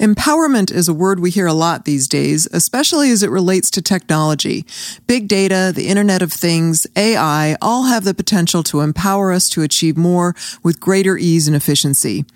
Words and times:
Empowerment 0.00 0.70
is 0.70 0.88
a 0.88 0.94
word 0.94 1.20
we 1.20 1.30
hear 1.30 1.46
a 1.46 1.54
lot 1.54 1.86
these 1.86 2.06
days, 2.06 2.46
especially 2.52 3.10
as 3.10 3.22
it 3.22 3.30
relates 3.30 3.70
to 3.70 3.80
technology. 3.80 4.66
Big 5.06 5.26
data, 5.26 5.72
the 5.74 5.88
Internet 5.88 6.20
of 6.20 6.30
Things, 6.30 6.86
AI 6.96 7.56
all 7.62 7.84
have 7.84 8.04
the 8.04 8.12
potential 8.12 8.62
to 8.64 8.82
empower 8.82 9.32
us 9.32 9.48
to 9.48 9.62
achieve 9.62 9.96
more 9.96 10.34
with 10.62 10.80
greater 10.80 11.16
ease 11.16 11.46
and 11.46 11.56
efficiency. 11.56 12.26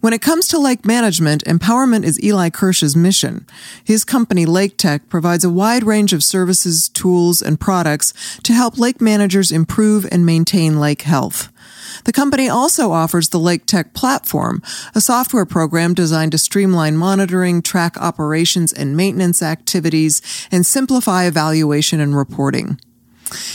When 0.00 0.14
it 0.14 0.22
comes 0.22 0.48
to 0.48 0.58
lake 0.58 0.86
management, 0.86 1.44
empowerment 1.44 2.04
is 2.04 2.22
Eli 2.24 2.48
Kirsch's 2.48 2.96
mission. 2.96 3.46
His 3.84 4.02
company, 4.02 4.46
Lake 4.46 4.78
Tech, 4.78 5.10
provides 5.10 5.44
a 5.44 5.50
wide 5.50 5.84
range 5.84 6.14
of 6.14 6.24
services, 6.24 6.88
tools, 6.88 7.42
and 7.42 7.60
products 7.60 8.14
to 8.42 8.54
help 8.54 8.78
lake 8.78 9.02
managers 9.02 9.52
improve 9.52 10.06
and 10.10 10.24
maintain 10.24 10.80
lake 10.80 11.02
health. 11.02 11.52
The 12.04 12.12
company 12.12 12.48
also 12.48 12.92
offers 12.92 13.28
the 13.28 13.38
Lake 13.38 13.66
Tech 13.66 13.94
platform, 13.94 14.62
a 14.94 15.00
software 15.00 15.46
program 15.46 15.94
designed 15.94 16.32
to 16.32 16.38
streamline 16.38 16.96
monitoring, 16.96 17.62
track 17.62 17.96
operations 17.98 18.72
and 18.72 18.96
maintenance 18.96 19.42
activities, 19.42 20.22
and 20.50 20.64
simplify 20.64 21.24
evaluation 21.24 22.00
and 22.00 22.16
reporting. 22.16 22.78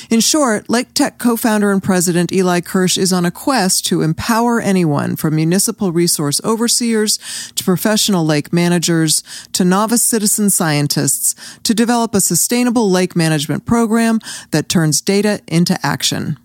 In 0.09 0.19
short, 0.19 0.69
Lake 0.69 0.93
Tech 0.93 1.17
co-founder 1.17 1.71
and 1.71 1.81
president 1.81 2.33
Eli 2.33 2.59
Kirsch 2.59 2.97
is 2.97 3.13
on 3.13 3.25
a 3.25 3.31
quest 3.31 3.85
to 3.85 4.01
empower 4.01 4.59
anyone 4.59 5.15
from 5.15 5.35
municipal 5.35 5.91
resource 5.91 6.41
overseers 6.43 7.17
to 7.55 7.63
professional 7.63 8.25
lake 8.25 8.51
managers 8.51 9.23
to 9.53 9.63
novice 9.63 10.03
citizen 10.03 10.49
scientists 10.49 11.35
to 11.63 11.73
develop 11.73 12.13
a 12.13 12.21
sustainable 12.21 12.89
lake 12.89 13.15
management 13.15 13.65
program 13.65 14.19
that 14.51 14.67
turns 14.67 14.99
data 14.99 15.39
into 15.47 15.79
action. 15.85 16.37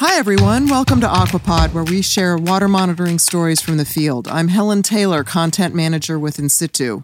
Hi, 0.00 0.16
everyone. 0.16 0.68
Welcome 0.68 1.00
to 1.00 1.08
Aquapod, 1.08 1.72
where 1.72 1.82
we 1.82 2.02
share 2.02 2.38
water 2.38 2.68
monitoring 2.68 3.18
stories 3.18 3.60
from 3.60 3.78
the 3.78 3.84
field. 3.84 4.28
I'm 4.28 4.46
Helen 4.46 4.84
Taylor, 4.84 5.24
content 5.24 5.74
manager 5.74 6.20
with 6.20 6.38
In-Situ. 6.38 7.02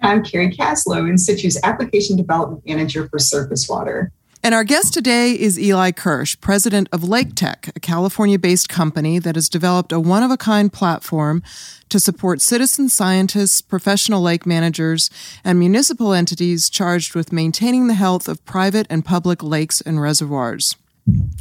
I'm 0.00 0.22
Carrie 0.22 0.52
Caslow, 0.52 1.10
In-Situ's 1.10 1.58
application 1.64 2.16
development 2.16 2.64
manager 2.64 3.08
for 3.08 3.18
surface 3.18 3.68
water. 3.68 4.12
And 4.44 4.54
our 4.54 4.62
guest 4.62 4.94
today 4.94 5.32
is 5.32 5.58
Eli 5.58 5.90
Kirsch, 5.90 6.40
president 6.40 6.88
of 6.92 7.02
Lake 7.02 7.34
Tech, 7.34 7.68
a 7.74 7.80
California 7.80 8.38
based 8.38 8.68
company 8.68 9.18
that 9.18 9.34
has 9.34 9.48
developed 9.48 9.90
a 9.90 9.98
one 9.98 10.22
of 10.22 10.30
a 10.30 10.36
kind 10.36 10.72
platform 10.72 11.42
to 11.88 11.98
support 11.98 12.40
citizen 12.40 12.88
scientists, 12.88 13.60
professional 13.60 14.22
lake 14.22 14.46
managers, 14.46 15.10
and 15.42 15.58
municipal 15.58 16.12
entities 16.12 16.70
charged 16.70 17.16
with 17.16 17.32
maintaining 17.32 17.88
the 17.88 17.94
health 17.94 18.28
of 18.28 18.44
private 18.44 18.86
and 18.88 19.04
public 19.04 19.42
lakes 19.42 19.80
and 19.80 20.00
reservoirs. 20.00 20.76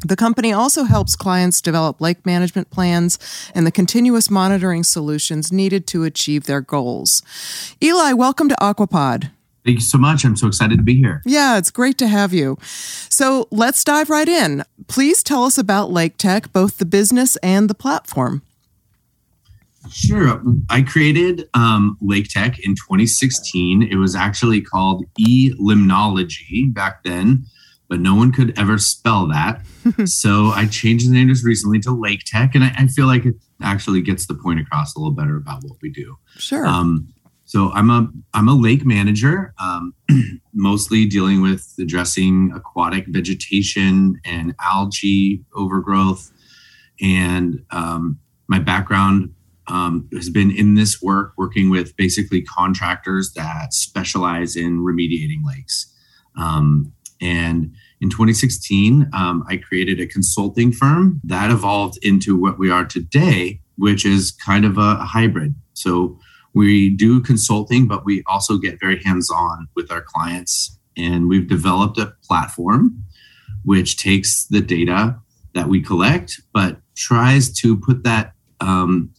The 0.06 0.16
company 0.16 0.54
also 0.54 0.84
helps 0.84 1.16
clients 1.16 1.62
develop 1.62 2.00
lake 2.00 2.26
management 2.26 2.70
plans 2.70 3.20
and 3.54 3.68
the 3.68 3.72
continuous 3.72 4.30
monitoring 4.30 4.84
solutions 4.84 5.52
needed 5.52 5.86
to 5.88 6.04
achieve 6.04 6.46
their 6.46 6.62
goals. 6.62 7.22
Eli, 7.84 8.14
welcome 8.14 8.50
to 8.50 8.56
Aquapod. 8.56 9.32
Thank 9.66 9.78
you 9.78 9.84
so 9.86 9.98
much. 9.98 10.24
I'm 10.24 10.38
so 10.38 10.48
excited 10.48 10.78
to 10.78 10.84
be 10.84 10.96
here. 10.96 11.22
Yeah, 11.26 11.58
it's 11.58 11.70
great 11.70 11.98
to 11.98 12.08
have 12.08 12.34
you. 12.34 12.58
So 12.62 13.48
let's 13.52 13.84
dive 13.84 14.10
right 14.10 14.28
in. 14.28 14.64
Please 14.88 15.22
tell 15.22 15.44
us 15.44 15.58
about 15.58 15.92
Lake 15.92 16.18
Tech, 16.18 16.54
both 16.54 16.78
the 16.78 16.86
business 16.86 17.36
and 17.38 17.70
the 17.70 17.76
platform. 17.76 18.42
Sure. 19.92 20.42
I 20.70 20.82
created 20.82 21.50
um, 21.54 21.98
Lake 22.02 22.30
Tech 22.30 22.60
in 22.60 22.76
2016. 22.76 23.84
It 23.84 23.96
was 23.96 24.16
actually 24.16 24.62
called 24.62 25.06
E 25.18 25.54
Limnology 25.60 26.74
back 26.74 27.04
then 27.04 27.46
but 27.90 28.00
no 28.00 28.16
one 28.16 28.32
could 28.32 28.58
ever 28.58 28.78
spell 28.78 29.28
that. 29.28 29.62
so 30.06 30.52
I 30.56 30.68
changed 30.68 31.10
the 31.10 31.14
name 31.14 31.28
just 31.28 31.44
recently 31.44 31.80
to 31.80 31.92
Lake 31.92 32.22
Tech, 32.26 32.56
and 32.56 32.64
I, 32.64 32.72
I, 32.78 32.88
feel 32.88 33.08
like 33.08 33.26
it 33.26 33.36
actually 33.62 34.02
gets 34.02 34.28
the 34.28 34.36
point 34.36 34.60
across 34.60 34.96
a 34.96 35.00
little 35.00 35.14
better 35.14 35.36
about 35.36 35.64
what 35.64 35.78
we 35.82 35.90
do. 35.90 36.18
Sure. 36.38 36.66
Um, 36.66 37.12
so 37.46 37.72
I'm 37.72 37.90
a 37.90 38.08
I'm 38.36 38.48
a 38.48 38.54
lake 38.54 38.86
manager, 38.86 39.56
um, 39.60 39.96
mostly 40.54 41.06
dealing 41.06 41.42
with 41.42 41.74
addressing 41.80 42.52
aquatic 42.56 43.06
vegetation 43.08 44.22
and 44.24 44.54
algae 44.62 45.44
overgrowth, 45.56 46.32
and 47.02 47.64
um, 47.72 48.20
my 48.48 48.60
background 48.60 49.34
um, 49.66 50.08
has 50.14 50.30
been 50.30 50.52
in 50.52 50.76
this 50.76 51.02
work, 51.02 51.34
working 51.38 51.72
with 51.72 51.96
basically 51.96 52.44
contractors 52.44 53.34
that 53.34 53.74
specialize 53.74 54.56
in 54.56 54.80
remediating 54.80 55.44
lakes. 55.44 55.92
Um, 56.38 56.94
and 57.22 57.74
in 58.02 58.10
2016, 58.10 59.10
um, 59.14 59.44
I 59.48 59.58
created 59.58 60.00
a 60.00 60.08
consulting 60.08 60.72
firm 60.72 61.20
that 61.26 61.52
evolved 61.52 62.00
into 62.02 62.40
what 62.40 62.58
we 62.58 62.72
are 62.72 62.86
today, 62.86 63.60
which 63.78 64.06
is 64.06 64.32
kind 64.32 64.64
of 64.64 64.78
a, 64.78 64.96
hybrid. 64.96 65.56
So 65.74 66.18
we 66.54 66.90
do 66.90 67.22
consulting, 67.22 67.88
but 67.88 68.06
we 68.06 68.24
also 68.26 68.58
get 68.58 68.80
very 68.80 69.04
hands 69.04 69.30
on 69.30 69.68
with 69.76 69.92
our 69.92 70.02
clients. 70.02 70.78
And 70.96 71.28
we've 71.28 71.48
developed 71.48 71.98
a 71.98 72.14
platform 72.24 73.04
which 73.64 73.98
takes 73.98 74.46
the 74.46 74.62
data 74.62 75.20
that 75.54 75.68
we 75.68 75.82
collect, 75.82 76.42
but 76.54 76.78
tries 76.96 77.52
to 77.60 77.78
put 77.78 78.04
that 78.04 78.34
um, 78.62 79.14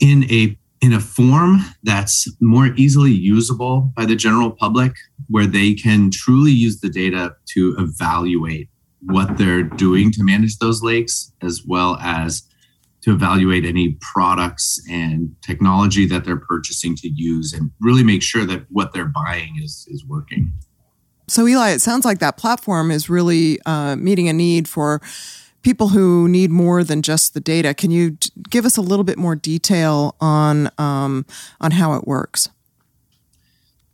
in 0.00 0.24
a 0.30 0.58
in 0.80 0.92
a 0.92 1.00
form 1.00 1.60
that's 1.82 2.26
more 2.40 2.68
easily 2.76 3.10
usable 3.12 3.92
by 3.94 4.06
the 4.06 4.16
general 4.16 4.50
public, 4.50 4.92
where 5.28 5.46
they 5.46 5.74
can 5.74 6.10
truly 6.10 6.52
use 6.52 6.80
the 6.80 6.88
data 6.88 7.34
to 7.54 7.76
evaluate 7.78 8.68
what 9.02 9.36
they're 9.38 9.62
doing 9.62 10.10
to 10.12 10.22
manage 10.22 10.58
those 10.58 10.82
lakes, 10.82 11.32
as 11.42 11.62
well 11.66 11.96
as 11.96 12.42
to 13.02 13.12
evaluate 13.12 13.64
any 13.64 13.96
products 14.12 14.78
and 14.90 15.34
technology 15.42 16.06
that 16.06 16.24
they're 16.24 16.36
purchasing 16.36 16.94
to 16.96 17.08
use 17.08 17.52
and 17.52 17.70
really 17.80 18.02
make 18.02 18.22
sure 18.22 18.44
that 18.44 18.64
what 18.68 18.92
they're 18.92 19.06
buying 19.06 19.58
is, 19.62 19.86
is 19.90 20.04
working. 20.04 20.52
So, 21.28 21.46
Eli, 21.46 21.70
it 21.70 21.80
sounds 21.80 22.04
like 22.04 22.18
that 22.18 22.36
platform 22.36 22.90
is 22.90 23.08
really 23.08 23.60
uh, 23.64 23.96
meeting 23.96 24.28
a 24.28 24.32
need 24.32 24.68
for 24.68 25.00
people 25.62 25.88
who 25.88 26.28
need 26.28 26.50
more 26.50 26.82
than 26.84 27.02
just 27.02 27.34
the 27.34 27.40
data. 27.40 27.74
Can 27.74 27.90
you 27.90 28.16
give 28.48 28.64
us 28.64 28.76
a 28.76 28.80
little 28.80 29.04
bit 29.04 29.18
more 29.18 29.34
detail 29.34 30.16
on 30.20 30.70
um, 30.78 31.26
on 31.60 31.72
how 31.72 31.94
it 31.94 32.06
works? 32.06 32.48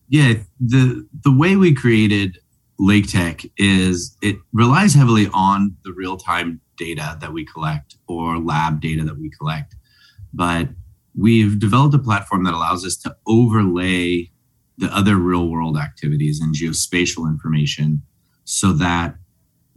Yeah, 0.08 0.34
the 0.60 1.06
the 1.24 1.32
way 1.32 1.56
we 1.56 1.74
created 1.74 2.38
Lake 2.78 3.08
Tech 3.08 3.42
is 3.56 4.16
it 4.22 4.36
relies 4.52 4.94
heavily 4.94 5.28
on 5.32 5.76
the 5.84 5.92
real 5.92 6.16
time 6.16 6.60
data 6.76 7.16
that 7.20 7.32
we 7.32 7.44
collect 7.44 7.96
or 8.06 8.38
lab 8.38 8.80
data 8.80 9.02
that 9.04 9.18
we 9.18 9.30
collect, 9.30 9.74
but 10.32 10.68
we've 11.16 11.58
developed 11.58 11.94
a 11.94 11.98
platform 11.98 12.44
that 12.44 12.54
allows 12.54 12.84
us 12.84 12.96
to 12.98 13.16
overlay 13.26 14.30
the 14.78 14.94
other 14.94 15.16
real 15.16 15.48
world 15.48 15.78
activities 15.78 16.40
and 16.40 16.54
geospatial 16.54 17.26
information 17.26 18.02
so 18.44 18.72
that 18.72 19.16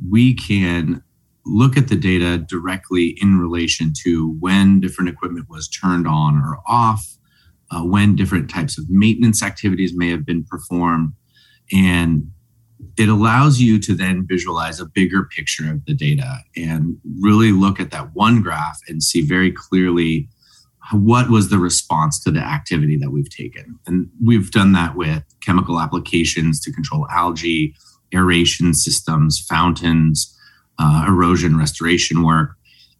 we 0.09 0.33
can 0.33 1.01
look 1.45 1.77
at 1.77 1.87
the 1.87 1.95
data 1.95 2.37
directly 2.37 3.17
in 3.21 3.39
relation 3.39 3.93
to 4.03 4.35
when 4.39 4.79
different 4.79 5.09
equipment 5.09 5.47
was 5.49 5.67
turned 5.67 6.07
on 6.07 6.35
or 6.35 6.59
off, 6.67 7.17
uh, 7.71 7.81
when 7.81 8.15
different 8.15 8.49
types 8.49 8.77
of 8.77 8.89
maintenance 8.89 9.43
activities 9.43 9.93
may 9.95 10.09
have 10.09 10.25
been 10.25 10.43
performed. 10.43 11.13
And 11.71 12.31
it 12.97 13.09
allows 13.09 13.59
you 13.59 13.79
to 13.79 13.93
then 13.93 14.25
visualize 14.27 14.79
a 14.79 14.85
bigger 14.85 15.23
picture 15.23 15.71
of 15.71 15.85
the 15.85 15.93
data 15.93 16.39
and 16.55 16.97
really 17.19 17.51
look 17.51 17.79
at 17.79 17.91
that 17.91 18.13
one 18.13 18.41
graph 18.41 18.79
and 18.87 19.03
see 19.03 19.21
very 19.21 19.51
clearly 19.51 20.29
what 20.91 21.29
was 21.29 21.49
the 21.49 21.59
response 21.59 22.21
to 22.23 22.31
the 22.31 22.39
activity 22.39 22.97
that 22.97 23.11
we've 23.11 23.29
taken. 23.29 23.77
And 23.85 24.09
we've 24.23 24.49
done 24.51 24.71
that 24.73 24.95
with 24.95 25.23
chemical 25.41 25.79
applications 25.79 26.59
to 26.61 26.71
control 26.71 27.05
algae, 27.11 27.75
aeration 28.13 28.73
systems, 28.73 29.39
fountains 29.47 30.35
uh, 30.79 31.05
erosion 31.07 31.57
restoration 31.57 32.23
work, 32.23 32.55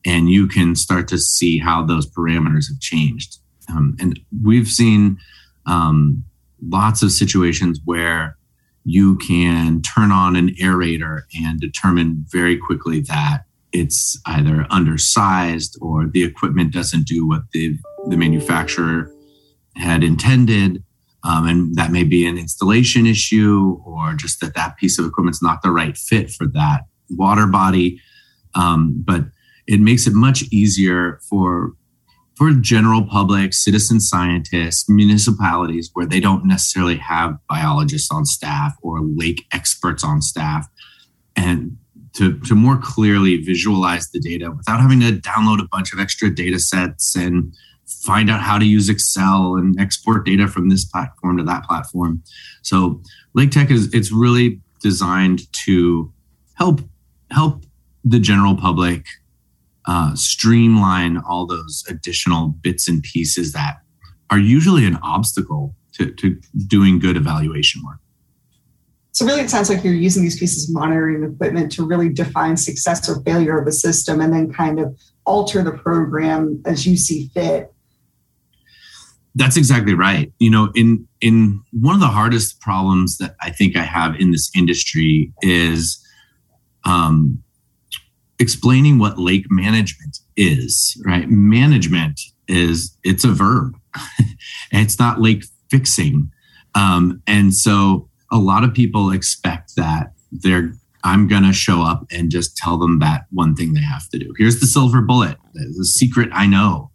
and 0.06 0.30
you 0.30 0.48
can 0.48 0.76
start 0.76 1.08
to 1.08 1.18
see 1.18 1.58
how 1.58 1.84
those 1.84 2.10
parameters 2.10 2.68
have 2.70 2.80
changed. 2.80 3.38
Um, 3.70 3.96
and 4.00 4.20
we've 4.44 4.68
seen 4.68 5.18
um, 5.66 6.24
lots 6.62 7.02
of 7.02 7.12
situations 7.12 7.80
where 7.86 8.38
you 8.84 9.18
can 9.18 9.82
turn 9.82 10.12
on 10.12 10.36
an 10.36 10.50
aerator 10.56 11.22
and 11.44 11.60
determine 11.60 12.26
very 12.30 12.58
quickly 12.58 13.02
that 13.02 13.44
it's 13.72 14.20
either 14.26 14.66
undersized 14.70 15.78
or 15.82 16.08
the 16.08 16.24
equipment 16.24 16.74
doesn't 16.74 17.06
do 17.06 17.28
what 17.28 17.44
the, 17.54 17.78
the 18.08 18.18
manufacturer 18.18 19.12
had 19.76 20.04
intended. 20.04 20.84
Um, 21.24 21.48
and 21.48 21.76
that 21.76 21.92
may 21.92 22.04
be 22.04 22.26
an 22.26 22.38
installation 22.38 23.06
issue 23.06 23.80
or 23.86 24.14
just 24.14 24.42
that 24.42 24.56
that 24.56 24.78
piece 24.78 24.98
of 24.98 25.06
equipment's 25.06 25.44
not 25.44 25.62
the 25.62 25.72
right 25.72 25.96
fit 25.96 26.32
for 26.32 26.48
that 26.48 26.86
water 27.10 27.48
body. 27.48 28.02
Um, 28.56 29.04
but 29.06 29.26
it 29.68 29.80
makes 29.80 30.08
it 30.08 30.14
much 30.14 30.44
easier 30.52 31.20
for 31.30 31.74
for 32.40 32.54
general 32.54 33.04
public, 33.04 33.54
citizen 33.54 34.00
scientists, 34.00 34.88
municipalities 34.88 35.90
where 35.92 36.06
they 36.06 36.22
don't 36.22 36.46
necessarily 36.46 36.96
have 36.96 37.38
biologists 37.50 38.10
on 38.10 38.24
staff 38.24 38.74
or 38.82 39.02
lake 39.02 39.46
experts 39.52 40.06
on 40.06 40.22
staff. 40.22 40.66
And 41.36 41.76
to, 42.14 42.40
to 42.40 42.56
more 42.56 42.78
clearly 42.78 43.38
visualize 43.38 44.10
the 44.12 44.22
data 44.22 44.52
without 44.52 44.80
having 44.80 45.02
to 45.02 45.12
download 45.12 45.62
a 45.62 45.68
bunch 45.70 45.92
of 45.92 46.00
extra 46.00 46.34
data 46.34 46.60
sets 46.60 47.14
and 47.14 47.54
find 48.06 48.30
out 48.30 48.40
how 48.40 48.58
to 48.58 48.66
use 48.66 48.88
Excel 48.88 49.58
and 49.58 49.78
export 49.78 50.26
data 50.26 50.48
from 50.48 50.70
this 50.70 50.86
platform 50.86 51.36
to 51.38 51.44
that 51.44 51.66
platform. 51.66 52.24
So 52.62 53.02
Lake 53.34 53.52
Tech 53.52 53.70
is 53.70 53.94
it's 53.94 54.14
really 54.14 54.62
designed 54.82 55.42
to 55.66 56.14
help 56.54 56.80
help 57.32 57.64
the 58.04 58.20
general 58.20 58.56
public 58.56 59.06
uh, 59.86 60.14
streamline 60.16 61.18
all 61.18 61.46
those 61.46 61.84
additional 61.90 62.50
bits 62.50 62.88
and 62.88 63.02
pieces 63.04 63.54
that 63.54 63.78
are 64.30 64.40
usually 64.40 64.86
an 64.86 64.98
obstacle 65.02 65.76
to, 65.94 66.12
to 66.14 66.40
doing 66.68 67.00
good 67.00 67.18
evaluation 67.18 67.82
work. 67.86 67.98
So 69.12 69.26
really, 69.26 69.42
it 69.42 69.50
sounds 69.50 69.70
like 69.70 69.84
you're 69.84 69.94
using 69.94 70.24
these 70.24 70.40
pieces 70.40 70.70
of 70.70 70.76
monitoring 70.76 71.24
equipment 71.24 71.72
to 71.74 71.86
really 71.86 72.10
define 72.10 72.56
success 72.56 73.10
or 73.10 73.22
failure 73.24 73.60
of 73.60 73.68
a 73.68 73.72
system, 73.72 74.22
and 74.22 74.32
then 74.32 74.54
kind 74.54 74.80
of 74.80 74.98
alter 75.26 75.64
the 75.64 75.72
program 75.72 76.62
as 76.66 76.86
you 76.86 76.96
see 76.96 77.30
fit. 77.34 77.74
That's 79.36 79.58
exactly 79.58 79.94
right. 79.94 80.32
You 80.40 80.52
know, 80.52 80.72
in 80.76 81.08
in 81.22 81.62
one 81.72 81.96
of 81.96 82.02
the 82.02 82.08
hardest 82.08 82.62
problems 82.62 83.18
that 83.18 83.36
I 83.42 83.50
think 83.50 83.76
I 83.76 83.84
have 83.84 84.16
in 84.16 84.32
this 84.32 84.52
industry 84.56 85.34
is 85.42 86.06
um, 86.86 87.44
explaining 88.40 89.00
what 89.00 89.20
lake 89.20 89.46
management 89.50 90.20
is. 90.36 91.02
Right, 91.06 91.30
management 91.30 92.20
is 92.48 92.98
it's 93.04 93.24
a 93.24 93.32
verb. 93.32 93.76
and 94.18 94.28
it's 94.84 95.00
not 95.00 95.22
lake 95.22 95.44
fixing, 95.70 96.32
um, 96.76 97.22
and 97.28 97.54
so 97.54 98.10
a 98.32 98.38
lot 98.38 98.64
of 98.64 98.74
people 98.74 99.12
expect 99.12 99.76
that 99.76 100.14
they're 100.32 100.74
I'm 101.04 101.28
going 101.28 101.44
to 101.44 101.54
show 101.54 101.82
up 101.82 102.06
and 102.12 102.30
just 102.30 102.58
tell 102.58 102.78
them 102.78 103.00
that 103.00 103.26
one 103.32 103.56
thing 103.56 103.74
they 103.74 103.82
have 103.82 104.10
to 104.10 104.20
do. 104.20 104.34
Here's 104.38 104.60
the 104.60 104.68
silver 104.68 105.02
bullet, 105.02 105.38
the 105.54 105.86
secret 105.86 106.30
I 106.34 106.46
know. 106.46 106.92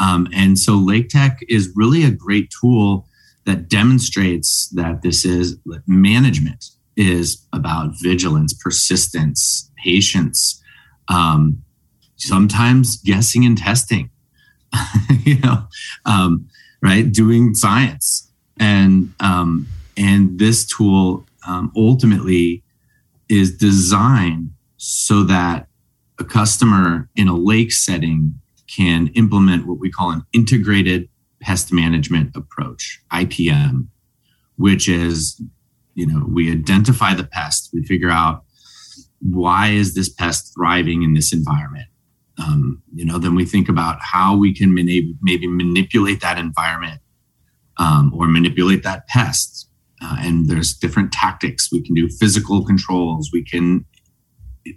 Um, 0.00 0.28
and 0.34 0.58
so 0.58 0.74
Lake 0.74 1.08
Tech 1.08 1.38
is 1.48 1.72
really 1.76 2.04
a 2.04 2.10
great 2.10 2.52
tool 2.60 3.06
that 3.46 3.68
demonstrates 3.68 4.68
that 4.70 5.02
this 5.02 5.24
is 5.24 5.56
management 5.86 6.64
is 6.96 7.44
about 7.52 7.92
vigilance, 8.00 8.52
persistence, 8.54 9.70
patience, 9.82 10.62
um, 11.08 11.62
sometimes 12.16 12.96
guessing 12.98 13.44
and 13.44 13.58
testing, 13.58 14.10
you 15.20 15.38
know, 15.40 15.66
um, 16.04 16.48
right? 16.82 17.10
Doing 17.10 17.54
science. 17.54 18.30
And 18.58 19.12
um, 19.20 19.66
and 19.96 20.38
this 20.38 20.66
tool 20.66 21.26
um, 21.46 21.72
ultimately 21.76 22.62
is 23.28 23.56
designed 23.56 24.50
so 24.76 25.22
that 25.24 25.66
a 26.18 26.24
customer 26.24 27.08
in 27.16 27.28
a 27.28 27.36
lake 27.36 27.72
setting 27.72 28.34
can 28.66 29.08
implement 29.08 29.66
what 29.66 29.78
we 29.78 29.90
call 29.90 30.10
an 30.10 30.22
integrated 30.32 31.08
pest 31.40 31.72
management 31.72 32.34
approach, 32.34 33.00
IPM, 33.12 33.88
which 34.56 34.88
is, 34.88 35.40
you 35.94 36.06
know, 36.06 36.24
we 36.28 36.50
identify 36.50 37.14
the 37.14 37.24
pest, 37.24 37.70
we 37.72 37.82
figure 37.84 38.10
out 38.10 38.44
why 39.20 39.68
is 39.68 39.94
this 39.94 40.08
pest 40.08 40.52
thriving 40.54 41.02
in 41.02 41.14
this 41.14 41.32
environment. 41.32 41.86
Um, 42.38 42.82
you 42.94 43.04
know, 43.04 43.18
then 43.18 43.34
we 43.34 43.44
think 43.44 43.68
about 43.68 43.98
how 44.00 44.36
we 44.36 44.52
can 44.52 44.74
maybe, 44.74 45.14
maybe 45.22 45.46
manipulate 45.46 46.20
that 46.20 46.36
environment 46.36 47.00
um, 47.76 48.12
or 48.14 48.26
manipulate 48.26 48.82
that 48.82 49.06
pest. 49.06 49.68
Uh, 50.02 50.16
and 50.20 50.48
there's 50.48 50.74
different 50.74 51.12
tactics. 51.12 51.70
We 51.72 51.80
can 51.80 51.94
do 51.94 52.08
physical 52.08 52.64
controls. 52.64 53.30
We 53.32 53.44
can 53.44 53.86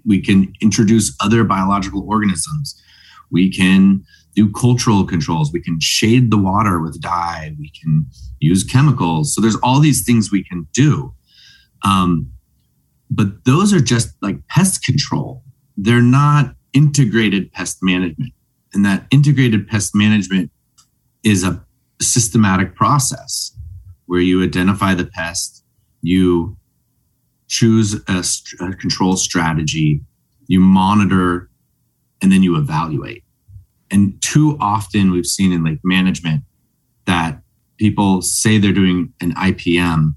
we 0.05 0.21
can 0.21 0.53
introduce 0.61 1.15
other 1.21 1.43
biological 1.45 2.05
organisms. 2.09 2.81
We 3.31 3.49
can 3.51 4.03
do 4.37 4.51
cultural 4.51 5.03
controls. 5.03 5.51
We 5.51 5.59
can 5.59 5.79
shade 5.81 6.29
the 6.29 6.37
water 6.37 6.79
with 6.79 7.01
dye. 7.01 7.55
We 7.57 7.71
can 7.81 8.05
use 8.39 8.63
chemicals. 8.63 9.33
So 9.33 9.41
there's 9.41 9.55
all 9.63 9.79
these 9.79 10.05
things 10.05 10.31
we 10.31 10.43
can 10.43 10.67
do. 10.73 11.11
Um, 11.83 12.31
but 13.09 13.45
those 13.45 13.73
are 13.73 13.79
just 13.79 14.09
like 14.21 14.47
pest 14.47 14.83
control. 14.83 15.41
They're 15.75 16.03
not 16.03 16.53
integrated 16.71 17.51
pest 17.51 17.79
management. 17.81 18.31
And 18.73 18.85
that 18.85 19.07
integrated 19.09 19.67
pest 19.67 19.95
management 19.95 20.51
is 21.23 21.43
a 21.43 21.65
systematic 21.99 22.75
process 22.75 23.57
where 24.05 24.21
you 24.21 24.43
identify 24.43 24.93
the 24.93 25.07
pest, 25.07 25.63
you 26.03 26.55
choose 27.47 27.95
a, 28.07 28.23
a 28.63 28.73
control 28.75 29.17
strategy, 29.17 30.01
you 30.45 30.59
monitor, 30.59 31.49
and 32.21 32.31
then 32.31 32.43
you 32.43 32.55
evaluate. 32.55 33.23
And 33.91 34.21
too 34.21 34.57
often 34.59 35.11
we've 35.11 35.25
seen 35.25 35.51
in 35.51 35.63
lake 35.63 35.79
management 35.83 36.43
that 37.05 37.41
people 37.77 38.21
say 38.21 38.57
they're 38.57 38.71
doing 38.71 39.13
an 39.21 39.33
IPM, 39.35 40.15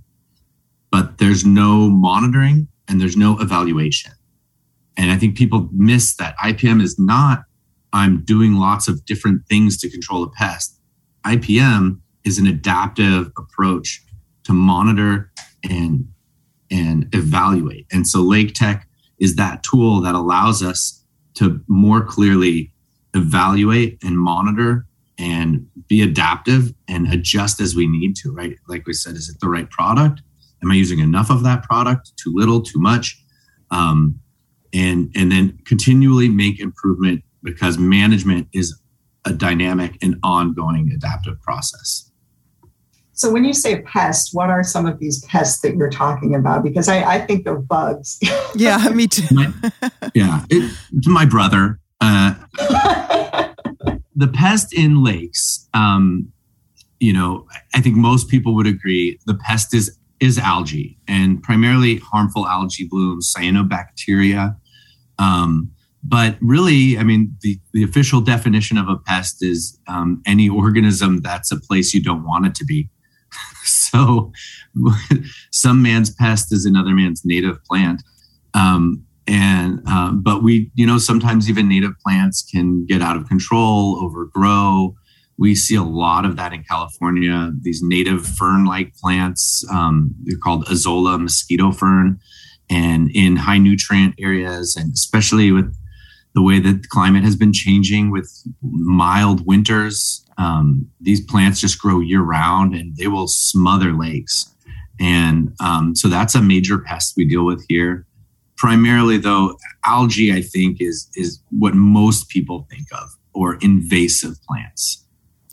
but 0.90 1.18
there's 1.18 1.44
no 1.44 1.88
monitoring 1.88 2.68
and 2.88 3.00
there's 3.00 3.16
no 3.16 3.38
evaluation. 3.40 4.12
And 4.96 5.10
I 5.10 5.16
think 5.16 5.36
people 5.36 5.68
miss 5.72 6.16
that 6.16 6.36
IPM 6.38 6.82
is 6.82 6.98
not, 6.98 7.44
I'm 7.92 8.24
doing 8.24 8.54
lots 8.54 8.88
of 8.88 9.04
different 9.04 9.46
things 9.46 9.78
to 9.78 9.90
control 9.90 10.22
a 10.24 10.30
pest. 10.30 10.78
IPM 11.24 12.00
is 12.24 12.38
an 12.38 12.46
adaptive 12.46 13.30
approach 13.36 14.02
to 14.44 14.52
monitor 14.52 15.30
and 15.68 16.06
and 16.70 17.08
evaluate. 17.12 17.86
And 17.90 18.06
so 18.06 18.20
Lake 18.20 18.54
Tech 18.54 18.86
is 19.18 19.34
that 19.36 19.64
tool 19.64 20.00
that 20.02 20.14
allows 20.14 20.62
us 20.62 21.04
to 21.34 21.60
more 21.66 22.04
clearly 22.04 22.72
evaluate 23.14 23.98
and 24.02 24.18
monitor 24.18 24.86
and 25.18 25.66
be 25.88 26.02
adaptive 26.02 26.72
and 26.88 27.12
adjust 27.12 27.60
as 27.60 27.74
we 27.74 27.86
need 27.86 28.16
to, 28.16 28.32
right? 28.32 28.56
Like 28.68 28.86
we 28.86 28.92
said, 28.92 29.14
is 29.14 29.28
it 29.28 29.38
the 29.40 29.48
right 29.48 29.68
product? 29.70 30.22
Am 30.62 30.70
I 30.70 30.74
using 30.74 30.98
enough 30.98 31.30
of 31.30 31.42
that 31.42 31.62
product? 31.62 32.12
Too 32.16 32.32
little, 32.34 32.62
too 32.62 32.78
much? 32.78 33.22
Um, 33.70 34.20
and 34.72 35.10
and 35.16 35.30
then 35.30 35.58
continually 35.64 36.28
make 36.28 36.60
improvement 36.60 37.22
because 37.42 37.78
management 37.78 38.48
is 38.52 38.78
a 39.24 39.32
dynamic 39.32 39.98
and 40.02 40.16
ongoing 40.22 40.90
adaptive 40.92 41.40
process. 41.42 42.10
So 43.12 43.30
when 43.30 43.44
you 43.44 43.52
say 43.52 43.82
pest, 43.82 44.30
what 44.32 44.48
are 44.48 44.64
some 44.64 44.86
of 44.86 44.98
these 44.98 45.22
pests 45.26 45.60
that 45.60 45.76
you're 45.76 45.90
talking 45.90 46.34
about? 46.34 46.62
Because 46.62 46.88
I, 46.88 47.02
I 47.02 47.26
think 47.26 47.46
of 47.46 47.68
bugs. 47.68 48.18
yeah, 48.54 48.88
me 48.88 49.08
too. 49.08 49.34
my, 49.34 49.52
yeah, 50.14 50.44
it, 50.48 50.74
my 51.04 51.26
brother. 51.26 51.78
Uh, 52.00 52.34
the 54.14 54.28
pest 54.32 54.72
in 54.72 55.02
lakes, 55.02 55.68
um, 55.74 56.32
you 56.98 57.12
know, 57.12 57.46
I 57.74 57.80
think 57.80 57.96
most 57.96 58.28
people 58.28 58.54
would 58.54 58.66
agree 58.66 59.18
the 59.26 59.34
pest 59.34 59.74
is 59.74 59.96
is 60.20 60.38
algae 60.38 60.98
and 61.08 61.42
primarily 61.42 61.96
harmful 61.96 62.46
algae 62.46 62.86
blooms, 62.86 63.32
cyanobacteria. 63.34 64.54
Um, 65.18 65.70
but 66.04 66.36
really, 66.40 66.98
I 66.98 67.04
mean, 67.04 67.34
the, 67.40 67.58
the 67.72 67.82
official 67.82 68.20
definition 68.20 68.78
of 68.78 68.88
a 68.88 68.96
pest 68.96 69.42
is 69.42 69.78
um, 69.86 70.22
any 70.26 70.48
organism 70.48 71.20
that's 71.22 71.50
a 71.50 71.60
place 71.60 71.94
you 71.94 72.02
don't 72.02 72.24
want 72.24 72.46
it 72.46 72.54
to 72.56 72.64
be. 72.64 72.88
so 73.64 74.32
some 75.50 75.82
man's 75.82 76.10
pest 76.10 76.52
is 76.52 76.64
another 76.64 76.94
man's 76.94 77.24
native 77.24 77.62
plant. 77.64 78.02
Um, 78.54 79.04
and 79.30 79.86
um, 79.86 80.22
but 80.22 80.42
we, 80.42 80.72
you 80.74 80.84
know, 80.84 80.98
sometimes 80.98 81.48
even 81.48 81.68
native 81.68 81.92
plants 82.04 82.42
can 82.42 82.84
get 82.84 83.00
out 83.00 83.16
of 83.16 83.28
control, 83.28 84.02
overgrow. 84.02 84.96
We 85.38 85.54
see 85.54 85.76
a 85.76 85.84
lot 85.84 86.24
of 86.24 86.34
that 86.36 86.52
in 86.52 86.64
California. 86.64 87.52
These 87.60 87.80
native 87.80 88.26
fern-like 88.26 88.94
plants, 88.96 89.64
um, 89.70 90.12
they're 90.24 90.36
called 90.36 90.66
Azolla 90.66 91.18
mosquito 91.18 91.70
fern, 91.70 92.18
and 92.68 93.08
in 93.14 93.36
high 93.36 93.58
nutrient 93.58 94.16
areas, 94.18 94.74
and 94.74 94.92
especially 94.92 95.52
with 95.52 95.72
the 96.34 96.42
way 96.42 96.58
that 96.58 96.82
the 96.82 96.88
climate 96.88 97.22
has 97.22 97.36
been 97.36 97.52
changing 97.52 98.10
with 98.10 98.28
mild 98.62 99.46
winters. 99.46 100.24
Um, 100.38 100.88
these 101.00 101.24
plants 101.24 101.60
just 101.60 101.80
grow 101.80 102.00
year 102.00 102.22
round 102.22 102.74
and 102.74 102.96
they 102.96 103.08
will 103.08 103.26
smother 103.28 103.92
lakes. 103.92 104.54
And 105.00 105.54
um, 105.60 105.94
so 105.96 106.08
that's 106.08 106.34
a 106.34 106.42
major 106.42 106.78
pest 106.78 107.14
we 107.16 107.24
deal 107.24 107.44
with 107.44 107.64
here. 107.68 108.06
Primarily, 108.60 109.16
though, 109.16 109.56
algae, 109.86 110.34
I 110.34 110.42
think, 110.42 110.82
is, 110.82 111.08
is 111.14 111.42
what 111.48 111.74
most 111.74 112.28
people 112.28 112.66
think 112.70 112.88
of 112.92 113.08
or 113.32 113.54
invasive 113.62 114.34
plants. 114.46 115.06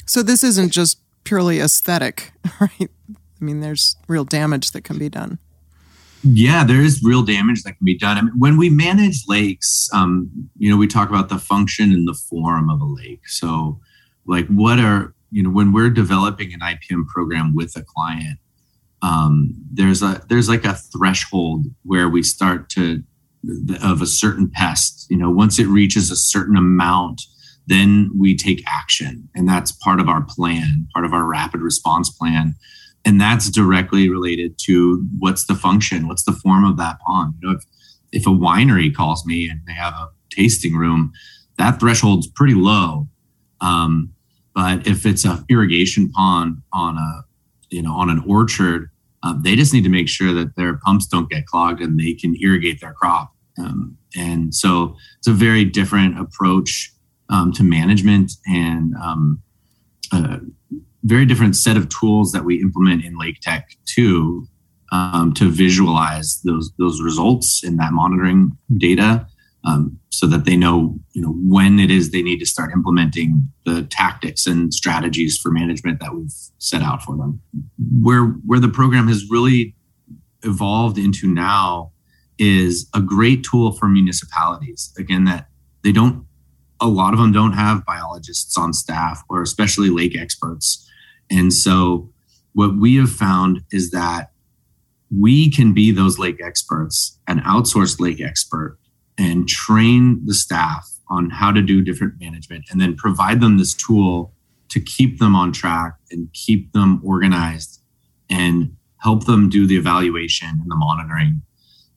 So 0.05 0.21
this 0.21 0.43
isn't 0.43 0.71
just 0.71 0.99
purely 1.23 1.61
aesthetic, 1.61 2.33
right? 2.59 2.89
I 3.09 3.45
mean, 3.45 3.61
there's 3.61 3.95
real 4.09 4.25
damage 4.25 4.71
that 4.71 4.83
can 4.83 4.97
be 4.97 5.07
done. 5.07 5.39
Yeah, 6.21 6.65
there 6.65 6.81
is 6.81 7.01
real 7.01 7.23
damage 7.23 7.63
that 7.63 7.77
can 7.77 7.85
be 7.85 7.97
done. 7.97 8.17
I 8.17 8.21
mean, 8.23 8.33
when 8.37 8.57
we 8.57 8.69
manage 8.69 9.23
lakes, 9.27 9.87
um, 9.93 10.29
you 10.57 10.69
know, 10.69 10.75
we 10.75 10.87
talk 10.87 11.09
about 11.09 11.29
the 11.29 11.37
function 11.37 11.93
and 11.93 12.05
the 12.05 12.13
form 12.13 12.69
of 12.69 12.81
a 12.81 12.85
lake. 12.85 13.25
So, 13.29 13.79
like, 14.25 14.47
what 14.47 14.79
are 14.79 15.13
you 15.31 15.43
know 15.43 15.49
when 15.49 15.71
we're 15.71 15.89
developing 15.89 16.53
an 16.53 16.59
IPM 16.59 17.07
program 17.07 17.55
with 17.55 17.77
a 17.77 17.83
client, 17.83 18.39
um, 19.01 19.53
there's 19.71 20.01
a 20.01 20.23
there's 20.29 20.49
like 20.49 20.65
a 20.65 20.73
threshold 20.73 21.65
where 21.83 22.09
we 22.09 22.23
start 22.23 22.69
to 22.71 23.03
of 23.83 24.01
a 24.01 24.07
certain 24.07 24.49
pest. 24.49 25.07
You 25.09 25.17
know, 25.17 25.29
once 25.29 25.59
it 25.59 25.67
reaches 25.67 26.11
a 26.11 26.15
certain 26.15 26.57
amount, 26.57 27.21
then 27.67 28.09
we 28.17 28.35
take 28.35 28.63
action, 28.67 29.29
and 29.35 29.47
that's 29.47 29.71
part 29.71 29.99
of 29.99 30.09
our 30.09 30.21
plan, 30.21 30.87
part 30.93 31.05
of 31.05 31.13
our 31.13 31.25
rapid 31.25 31.61
response 31.61 32.09
plan, 32.09 32.55
and 33.05 33.21
that's 33.21 33.49
directly 33.49 34.09
related 34.09 34.57
to 34.63 35.05
what's 35.19 35.45
the 35.45 35.55
function, 35.55 36.07
what's 36.07 36.23
the 36.23 36.33
form 36.33 36.65
of 36.65 36.77
that 36.77 36.99
pond. 36.99 37.35
You 37.41 37.49
know, 37.49 37.55
if 37.55 37.63
if 38.11 38.25
a 38.25 38.31
winery 38.31 38.93
calls 38.93 39.25
me 39.25 39.49
and 39.49 39.61
they 39.67 39.73
have 39.73 39.93
a 39.93 40.09
tasting 40.31 40.75
room, 40.75 41.11
that 41.57 41.79
threshold's 41.79 42.27
pretty 42.27 42.55
low. 42.55 43.07
Um, 43.61 44.13
but 44.55 44.87
if 44.87 45.05
it's 45.05 45.23
a 45.23 45.45
irrigation 45.49 46.11
pond 46.11 46.61
on 46.73 46.97
a 46.97 47.26
you 47.69 47.81
know 47.81 47.93
on 47.93 48.09
an 48.09 48.23
orchard, 48.27 48.89
uh, 49.23 49.33
they 49.41 49.55
just 49.55 49.73
need 49.73 49.83
to 49.83 49.89
make 49.89 50.07
sure 50.07 50.33
that 50.33 50.55
their 50.55 50.77
pumps 50.77 51.07
don't 51.07 51.29
get 51.29 51.45
clogged 51.45 51.81
and 51.81 51.99
they 51.99 52.13
can 52.13 52.35
irrigate 52.41 52.81
their 52.81 52.93
crop. 52.93 53.33
Um, 53.57 53.97
and 54.15 54.53
so 54.53 54.95
it's 55.17 55.27
a 55.27 55.33
very 55.33 55.65
different 55.65 56.19
approach 56.19 56.93
um, 57.29 57.51
to 57.53 57.63
management 57.63 58.33
and 58.45 58.93
um, 58.95 59.41
a 60.13 60.39
very 61.03 61.25
different 61.25 61.55
set 61.55 61.77
of 61.77 61.89
tools 61.89 62.31
that 62.31 62.45
we 62.45 62.61
implement 62.61 63.03
in 63.03 63.17
Lake 63.17 63.39
Tech 63.41 63.69
too 63.85 64.47
um, 64.91 65.33
to 65.33 65.49
visualize 65.49 66.41
those 66.43 66.71
those 66.77 67.01
results 67.01 67.63
in 67.63 67.77
that 67.77 67.93
monitoring 67.93 68.57
data 68.77 69.27
um, 69.63 69.99
so 70.09 70.25
that 70.27 70.45
they 70.45 70.55
know 70.55 70.97
you 71.11 71.21
know 71.21 71.33
when 71.43 71.79
it 71.79 71.91
is 71.91 72.11
they 72.11 72.21
need 72.21 72.39
to 72.39 72.45
start 72.45 72.71
implementing 72.71 73.51
the 73.65 73.83
tactics 73.83 74.47
and 74.47 74.73
strategies 74.73 75.37
for 75.37 75.51
management 75.51 75.99
that 75.99 76.15
we've 76.15 76.33
set 76.57 76.81
out 76.81 77.03
for 77.03 77.15
them. 77.17 77.41
Where 78.01 78.25
where 78.45 78.59
the 78.59 78.69
program 78.69 79.07
has 79.07 79.29
really 79.29 79.75
evolved 80.43 80.97
into 80.97 81.27
now 81.27 81.91
is 82.39 82.87
a 82.93 83.01
great 83.01 83.43
tool 83.43 83.71
for 83.71 83.87
municipalities. 83.87 84.93
Again 84.97 85.25
that 85.25 85.47
they 85.83 85.91
don't 85.91 86.25
a 86.79 86.87
lot 86.87 87.13
of 87.13 87.19
them 87.19 87.31
don't 87.31 87.53
have 87.53 87.85
biologists 87.85 88.57
on 88.57 88.71
staff 88.73 89.23
or 89.29 89.41
especially 89.41 89.89
lake 89.89 90.15
experts. 90.15 90.87
And 91.29 91.51
so 91.51 92.11
what 92.53 92.77
we 92.77 92.95
have 92.95 93.11
found 93.11 93.61
is 93.71 93.91
that 93.91 94.31
we 95.15 95.49
can 95.49 95.73
be 95.73 95.91
those 95.91 96.19
lake 96.19 96.39
experts 96.43 97.19
an 97.27 97.39
outsourced 97.41 97.99
lake 97.99 98.21
expert 98.21 98.77
and 99.17 99.47
train 99.47 100.21
the 100.25 100.33
staff 100.33 100.87
on 101.09 101.29
how 101.29 101.51
to 101.51 101.61
do 101.61 101.81
different 101.81 102.13
management 102.19 102.65
and 102.69 102.79
then 102.79 102.95
provide 102.95 103.41
them 103.41 103.57
this 103.57 103.73
tool 103.73 104.33
to 104.69 104.79
keep 104.79 105.19
them 105.19 105.35
on 105.35 105.51
track 105.51 105.95
and 106.11 106.31
keep 106.33 106.71
them 106.73 107.01
organized 107.03 107.81
and 108.29 108.75
help 108.97 109.25
them 109.25 109.49
do 109.49 109.65
the 109.65 109.77
evaluation 109.77 110.49
and 110.49 110.69
the 110.69 110.75
monitoring. 110.75 111.41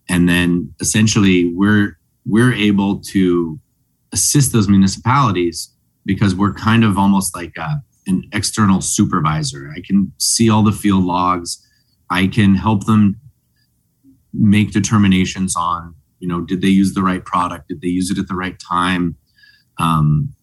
And 0.08 0.28
then 0.28 0.72
essentially 0.80 1.52
we're 1.54 1.98
we're 2.26 2.52
able 2.52 3.00
to 3.00 3.58
assist 4.12 4.52
those 4.52 4.68
municipalities 4.68 5.72
because 6.04 6.34
we're 6.34 6.52
kind 6.52 6.84
of 6.84 6.98
almost 6.98 7.34
like 7.34 7.56
a, 7.56 7.82
an 8.06 8.22
external 8.32 8.80
supervisor. 8.80 9.72
I 9.74 9.80
can 9.80 10.12
see 10.18 10.50
all 10.50 10.62
the 10.62 10.72
field 10.72 11.04
logs. 11.04 11.66
I 12.10 12.26
can 12.26 12.54
help 12.54 12.86
them 12.86 13.20
make 14.32 14.72
determinations 14.72 15.54
on 15.56 15.94
you 16.20 16.28
know 16.28 16.40
did 16.40 16.60
they 16.60 16.68
use 16.68 16.94
the 16.94 17.02
right 17.02 17.24
product? 17.24 17.68
Did 17.68 17.80
they 17.80 17.88
use 17.88 18.10
it 18.10 18.18
at 18.18 18.28
the 18.28 18.34
right 18.34 18.58
time? 18.58 19.16
Um, 19.78 20.34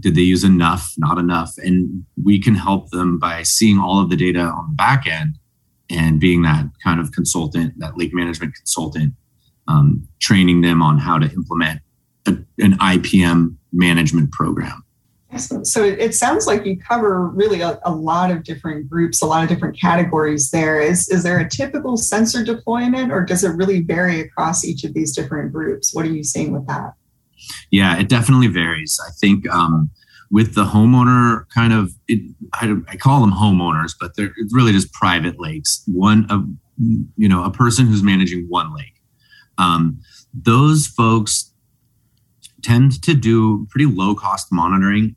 did 0.00 0.14
they 0.14 0.22
use 0.22 0.44
enough? 0.44 0.94
Not 0.96 1.18
enough. 1.18 1.54
And 1.58 2.04
we 2.22 2.40
can 2.40 2.54
help 2.54 2.90
them 2.90 3.18
by 3.18 3.42
seeing 3.42 3.78
all 3.78 4.00
of 4.00 4.10
the 4.10 4.16
data 4.16 4.40
on 4.40 4.68
the 4.70 4.74
back 4.74 5.06
end 5.06 5.38
and 5.90 6.20
being 6.20 6.42
that 6.42 6.66
kind 6.84 7.00
of 7.00 7.12
consultant 7.12 7.74
that 7.78 7.96
lake 7.96 8.14
management 8.14 8.54
consultant 8.54 9.14
um, 9.66 10.06
training 10.20 10.60
them 10.60 10.82
on 10.82 10.98
how 10.98 11.18
to 11.18 11.30
implement 11.32 11.80
a, 12.26 12.30
an 12.58 12.76
ipm 12.78 13.56
management 13.72 14.32
program. 14.32 14.84
So 15.36 15.84
it 15.84 16.14
sounds 16.14 16.46
like 16.46 16.64
you 16.64 16.78
cover 16.78 17.28
really 17.28 17.60
a, 17.60 17.78
a, 17.84 17.92
lot 17.92 18.30
of 18.30 18.44
different 18.44 18.88
groups, 18.88 19.20
a 19.20 19.26
lot 19.26 19.42
of 19.42 19.48
different 19.50 19.78
categories 19.78 20.50
there. 20.50 20.80
Is, 20.80 21.06
is 21.10 21.22
there 21.22 21.38
a 21.38 21.48
typical 21.48 21.98
sensor 21.98 22.42
deployment 22.42 23.12
or 23.12 23.24
does 23.24 23.44
it 23.44 23.50
really 23.50 23.82
vary 23.82 24.20
across 24.20 24.64
each 24.64 24.84
of 24.84 24.94
these 24.94 25.14
different 25.14 25.52
groups? 25.52 25.94
What 25.94 26.06
are 26.06 26.10
you 26.10 26.24
seeing 26.24 26.52
with 26.52 26.66
that? 26.66 26.94
Yeah, 27.70 27.98
it 27.98 28.08
definitely 28.08 28.46
varies. 28.46 28.98
I 29.06 29.10
think 29.20 29.48
um, 29.50 29.90
with 30.30 30.54
the 30.54 30.64
homeowner 30.64 31.44
kind 31.54 31.74
of, 31.74 31.92
it, 32.08 32.34
I, 32.54 32.74
I, 32.88 32.96
call 32.96 33.20
them 33.20 33.32
homeowners, 33.32 33.92
but 34.00 34.16
they're 34.16 34.34
really 34.50 34.72
just 34.72 34.94
private 34.94 35.38
lakes. 35.38 35.82
One, 35.86 36.26
a, 36.30 36.42
you 37.16 37.28
know, 37.28 37.44
a 37.44 37.50
person 37.50 37.86
who's 37.86 38.02
managing 38.02 38.46
one 38.48 38.74
lake. 38.74 38.94
Um, 39.58 40.00
those 40.32 40.86
folks 40.86 41.52
tend 42.62 43.02
to 43.02 43.14
do 43.14 43.66
pretty 43.70 43.86
low 43.86 44.14
cost 44.14 44.48
monitoring 44.50 45.16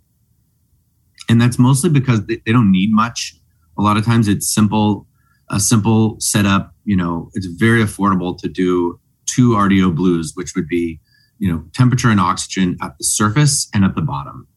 and 1.31 1.41
that's 1.41 1.57
mostly 1.57 1.89
because 1.89 2.25
they, 2.25 2.41
they 2.45 2.51
don't 2.51 2.71
need 2.71 2.91
much. 2.91 3.35
A 3.77 3.81
lot 3.81 3.97
of 3.97 4.05
times 4.05 4.27
it's 4.27 4.53
simple 4.53 5.07
a 5.50 5.59
simple 5.59 6.15
setup 6.19 6.73
you 6.85 6.95
know 6.95 7.29
it's 7.33 7.45
very 7.45 7.83
affordable 7.83 8.38
to 8.38 8.47
do 8.47 8.97
two 9.25 9.50
rdo 9.50 9.93
blues 9.93 10.31
which 10.33 10.53
would 10.55 10.65
be 10.65 10.97
you 11.41 11.51
know 11.51 11.65
temperature 11.73 12.09
and 12.09 12.21
oxygen 12.21 12.77
at 12.81 12.97
the 12.97 13.03
surface 13.03 13.67
and 13.73 13.83
at 13.83 13.95
the 13.95 14.01
bottom. 14.01 14.47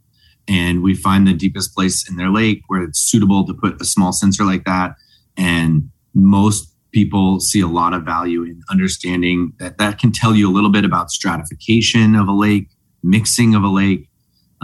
And 0.47 0.83
we 0.83 0.95
find 0.95 1.27
the 1.27 1.33
deepest 1.33 1.75
place 1.75 2.09
in 2.09 2.17
their 2.17 2.31
lake 2.31 2.63
where 2.69 2.83
it's 2.83 3.01
suitable 3.01 3.47
to 3.47 3.55
put 3.55 3.81
a 3.81 3.85
small 3.85 4.13
sensor 4.13 4.45
like 4.45 4.65
that. 4.65 4.95
And 5.39 5.91
most 6.15 6.71
people 6.93 7.41
see 7.41 7.61
a 7.61 7.67
lot 7.67 7.95
of 7.95 8.03
value 8.03 8.43
in 8.43 8.61
understanding 8.71 9.55
that 9.59 9.79
that 9.79 9.99
can 9.99 10.13
tell 10.13 10.37
you 10.37 10.49
a 10.49 10.53
little 10.53 10.71
bit 10.71 10.85
about 10.85 11.11
stratification 11.11 12.15
of 12.15 12.29
a 12.29 12.33
lake 12.33 12.69
mixing 13.03 13.55
of 13.55 13.63
a 13.63 13.69
lake 13.69 14.09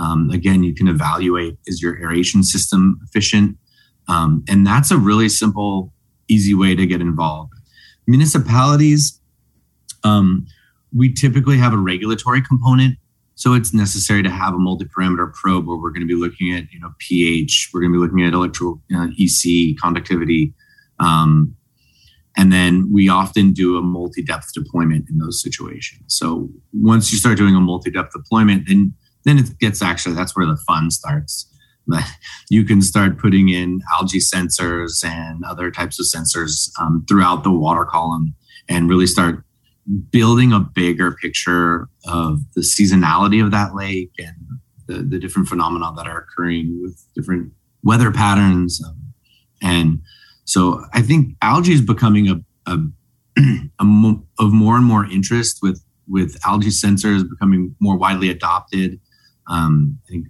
um, 0.00 0.30
again, 0.30 0.62
you 0.62 0.74
can 0.74 0.88
evaluate 0.88 1.58
is 1.66 1.82
your 1.82 2.00
aeration 2.02 2.42
system 2.42 2.98
efficient? 3.04 3.56
Um, 4.08 4.44
and 4.48 4.66
that's 4.66 4.90
a 4.90 4.96
really 4.96 5.28
simple, 5.28 5.92
easy 6.28 6.54
way 6.54 6.74
to 6.74 6.86
get 6.86 7.00
involved. 7.00 7.52
Municipalities, 8.06 9.20
um, 10.02 10.46
we 10.96 11.12
typically 11.12 11.58
have 11.58 11.74
a 11.74 11.76
regulatory 11.76 12.40
component. 12.40 12.96
So 13.34 13.54
it's 13.54 13.72
necessary 13.72 14.22
to 14.22 14.30
have 14.30 14.54
a 14.54 14.58
multi-parameter 14.58 15.32
probe 15.34 15.66
where 15.66 15.76
we're 15.76 15.90
going 15.90 16.06
to 16.06 16.14
be 16.14 16.14
looking 16.14 16.54
at, 16.54 16.64
you 16.72 16.80
know, 16.80 16.92
pH, 16.98 17.70
we're 17.72 17.80
going 17.80 17.92
to 17.92 17.98
be 17.98 18.04
looking 18.04 18.24
at 18.24 18.32
electrical 18.32 18.80
uh, 18.94 19.08
EC 19.18 19.78
conductivity, 19.80 20.52
um, 20.98 21.56
and 22.36 22.52
then 22.52 22.92
we 22.92 23.08
often 23.08 23.52
do 23.52 23.76
a 23.76 23.82
multi-depth 23.82 24.52
deployment 24.54 25.08
in 25.10 25.18
those 25.18 25.42
situations. 25.42 26.02
So 26.08 26.48
once 26.72 27.12
you 27.12 27.18
start 27.18 27.36
doing 27.36 27.56
a 27.56 27.60
multi-depth 27.60 28.12
deployment, 28.12 28.68
then 28.68 28.94
then 29.24 29.38
it 29.38 29.58
gets 29.58 29.82
actually 29.82 30.14
that's 30.14 30.36
where 30.36 30.46
the 30.46 30.56
fun 30.66 30.90
starts. 30.90 31.46
You 32.50 32.64
can 32.64 32.82
start 32.82 33.18
putting 33.18 33.48
in 33.48 33.80
algae 33.92 34.18
sensors 34.20 35.04
and 35.04 35.44
other 35.44 35.70
types 35.70 35.98
of 35.98 36.06
sensors 36.06 36.70
um, 36.80 37.04
throughout 37.08 37.42
the 37.42 37.50
water 37.50 37.84
column 37.84 38.34
and 38.68 38.88
really 38.88 39.06
start 39.06 39.42
building 40.10 40.52
a 40.52 40.60
bigger 40.60 41.12
picture 41.12 41.88
of 42.06 42.42
the 42.54 42.60
seasonality 42.60 43.42
of 43.44 43.50
that 43.50 43.74
lake 43.74 44.12
and 44.18 44.36
the, 44.86 45.02
the 45.02 45.18
different 45.18 45.48
phenomena 45.48 45.92
that 45.96 46.06
are 46.06 46.18
occurring 46.18 46.78
with 46.80 47.04
different 47.14 47.52
weather 47.82 48.12
patterns. 48.12 48.80
Um, 48.86 49.10
and 49.62 50.00
so 50.44 50.84
i 50.92 51.02
think 51.02 51.36
algae 51.42 51.72
is 51.72 51.80
becoming 51.80 52.28
a, 52.28 52.40
a, 52.66 52.78
a 53.78 53.84
mo- 53.84 54.24
of 54.38 54.52
more 54.52 54.76
and 54.76 54.84
more 54.84 55.04
interest 55.06 55.58
with 55.62 55.82
with 56.08 56.36
algae 56.44 56.68
sensors 56.68 57.28
becoming 57.28 57.74
more 57.80 57.96
widely 57.96 58.30
adopted 58.30 59.00
um, 59.50 59.98
I 60.04 60.08
think 60.08 60.26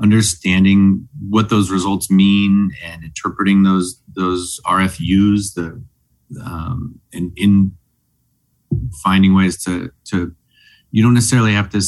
understanding 0.00 1.08
what 1.28 1.48
those 1.48 1.70
results 1.70 2.10
mean 2.10 2.70
and 2.84 3.04
interpreting 3.04 3.62
those 3.62 4.02
those 4.14 4.60
RFUs, 4.66 5.54
the 5.54 5.82
um, 6.44 7.00
and 7.12 7.32
in 7.36 7.72
finding 9.02 9.34
ways 9.34 9.62
to 9.64 9.90
to 10.06 10.34
you 10.90 11.02
don't 11.02 11.14
necessarily 11.14 11.52
have 11.52 11.70
to 11.70 11.82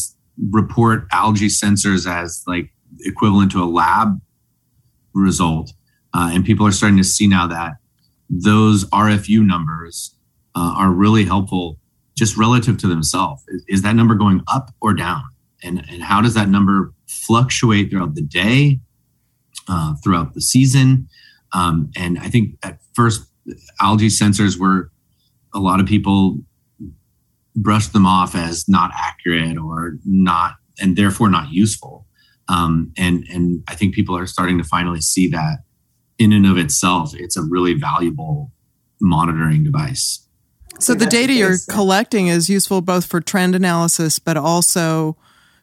report 0.50 1.06
algae 1.12 1.48
sensors 1.48 2.10
as 2.10 2.42
like 2.46 2.70
equivalent 3.00 3.52
to 3.52 3.62
a 3.62 3.66
lab 3.66 4.20
result, 5.12 5.72
uh, 6.14 6.30
and 6.32 6.44
people 6.44 6.66
are 6.66 6.72
starting 6.72 6.98
to 6.98 7.04
see 7.04 7.26
now 7.26 7.46
that 7.46 7.72
those 8.28 8.84
RFU 8.90 9.44
numbers 9.44 10.14
uh, 10.54 10.74
are 10.76 10.90
really 10.90 11.24
helpful 11.24 11.78
just 12.16 12.36
relative 12.36 12.78
to 12.78 12.86
themselves. 12.86 13.42
Is, 13.48 13.64
is 13.68 13.82
that 13.82 13.96
number 13.96 14.14
going 14.14 14.42
up 14.46 14.70
or 14.80 14.94
down? 14.94 15.22
And, 15.62 15.85
and 15.90 16.02
how 16.02 16.21
does 16.21 16.35
that 16.35 16.49
number 16.49 16.93
fluctuate 17.07 17.90
throughout 17.90 18.14
the 18.14 18.23
day, 18.23 18.81
uh, 19.69 19.95
throughout 20.02 20.35
the 20.35 20.40
season? 20.40 21.09
Um, 21.52 21.90
and 21.97 22.19
I 22.19 22.29
think 22.29 22.57
at 22.62 22.79
first, 22.95 23.23
algae 23.81 24.09
sensors 24.09 24.59
were 24.59 24.90
a 25.55 25.59
lot 25.59 25.81
of 25.81 25.87
people 25.87 26.38
brushed 27.57 27.93
them 27.93 28.07
off 28.07 28.35
as 28.35 28.69
not 28.69 28.90
accurate 28.95 29.59
or 29.59 29.99
not, 30.05 30.55
and 30.81 30.97
therefore 30.97 31.29
not 31.29 31.50
useful. 31.50 32.07
Um, 32.49 32.93
and 32.97 33.25
and 33.29 33.62
I 33.69 33.75
think 33.75 33.95
people 33.95 34.17
are 34.17 34.26
starting 34.26 34.59
to 34.59 34.64
finally 34.64 35.00
see 35.00 35.29
that 35.29 35.59
in 36.19 36.33
and 36.33 36.47
of 36.47 36.59
itself, 36.59 37.14
it's 37.14 37.37
a 37.37 37.43
really 37.43 37.75
valuable 37.75 38.52
monitoring 39.00 39.64
device. 39.64 40.26
So 40.79 40.95
the 40.95 41.07
data 41.07 41.33
you're 41.33 41.57
collecting 41.69 42.29
is 42.29 42.49
useful 42.49 42.81
both 42.81 43.07
for 43.07 43.21
trend 43.21 43.55
analysis, 43.55 44.19
but 44.19 44.37
also 44.37 45.17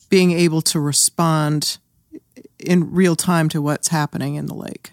being 0.10 0.32
able 0.32 0.62
to 0.62 0.80
respond 0.80 1.78
in 2.60 2.92
real 2.92 3.16
time 3.16 3.50
to 3.50 3.62
what's 3.62 3.90
happening 3.90 4.36
in 4.36 4.46
the 4.46 4.54
lake. 4.54 4.92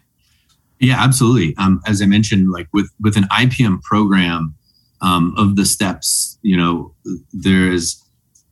Yeah, 0.81 1.03
absolutely. 1.03 1.55
Um, 1.57 1.81
as 1.87 2.03
I 2.03 2.07
mentioned, 2.07 2.51
like 2.51 2.69
with 2.73 2.91
with 3.01 3.17
an 3.17 3.25
IPM 3.25 3.83
program 3.83 4.55
um, 5.01 5.35
of 5.37 5.57
the 5.57 5.65
steps, 5.65 6.39
you 6.43 6.57
know, 6.57 6.95
there's 7.33 8.03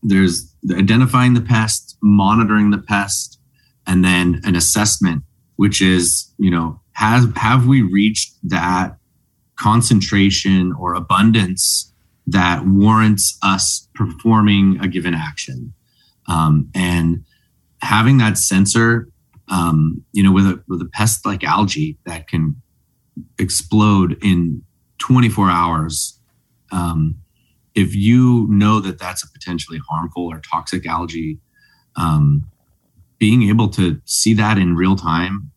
there's 0.02 0.52
identifying 0.71 1.35
the 1.35 1.40
pest, 1.40 1.97
monitoring 2.02 2.71
the 2.71 2.78
pest, 2.78 3.38
and 3.87 4.04
then 4.04 4.40
an 4.45 4.57
assessment, 4.57 5.25
which 5.57 5.83
is 5.83 6.33
you 6.38 6.50
know 6.50 6.81
have 6.92 7.37
have 7.37 7.66
we 7.66 7.83
reached 7.83 8.35
that 8.45 8.97
concentration 9.57 10.73
or 10.73 10.95
abundance 10.95 11.92
that 12.26 12.64
warrants 12.66 13.38
us 13.42 13.88
performing 13.95 14.78
a 14.81 14.88
given 14.88 15.14
action. 15.14 15.75
Um, 16.29 16.71
and 16.75 17.25
having 17.81 18.19
that 18.19 18.38
sensor, 18.38 19.09
um, 19.49 20.05
you 20.12 20.23
know, 20.23 20.33
with 20.33 20.47
a 20.47 20.62
with 20.69 20.81
a 20.81 20.87
pest 20.87 21.26
like 21.26 21.45
algae 21.45 21.99
that 22.07 22.29
can 22.29 22.57
explode 23.38 24.17
in 24.23 24.62
24 24.99 25.50
hours, 25.50 26.19
um, 26.71 27.17
if 27.75 27.95
you 27.95 28.47
know 28.49 28.81
that 28.81 28.99
that's 28.99 29.23
a 29.23 29.31
potentially 29.31 29.81
harmful 29.88 30.25
or 30.25 30.41
toxic 30.41 30.87
algae, 30.87 31.38
um, 31.97 32.49
being 33.19 33.45
able 33.45 33.69
to 33.69 34.00
see 34.05 34.35
that 34.35 34.59
in 34.59 34.76
real 34.76 34.97
time 34.97 35.50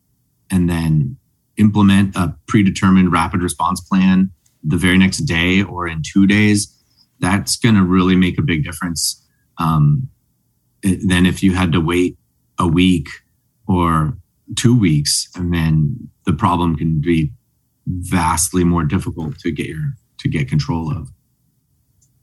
and 0.52 0.70
then 0.70 1.18
implement 1.58 2.16
a 2.16 2.36
predetermined 2.48 3.12
rapid 3.12 3.42
response 3.42 3.82
plan 3.82 4.32
the 4.64 4.78
very 4.78 4.98
next 4.98 5.20
day 5.20 5.62
or 5.62 5.88
in 5.88 6.02
two 6.06 6.26
days, 6.28 6.72
that's 7.20 7.56
going 7.56 7.76
to 7.76 7.84
really 7.84 8.16
make 8.16 8.38
a 8.38 8.42
big 8.42 8.64
difference. 8.64 9.24
Um, 9.58 10.10
than 10.86 11.26
if 11.26 11.42
you 11.42 11.54
had 11.54 11.72
to 11.72 11.82
wait 11.82 12.18
a 12.60 12.68
week 12.68 13.08
or 13.68 14.18
two 14.56 14.78
weeks, 14.78 15.28
and 15.36 15.54
then 15.54 16.10
the 16.26 16.34
problem 16.34 16.76
can 16.76 17.02
be 17.02 17.32
vastly 17.88 18.64
more 18.64 18.84
difficult 18.84 19.38
to 19.40 19.52
get 19.52 19.68
your 19.68 19.94
to 20.20 20.30
get 20.30 20.48
control 20.48 20.92
of. 20.92 21.10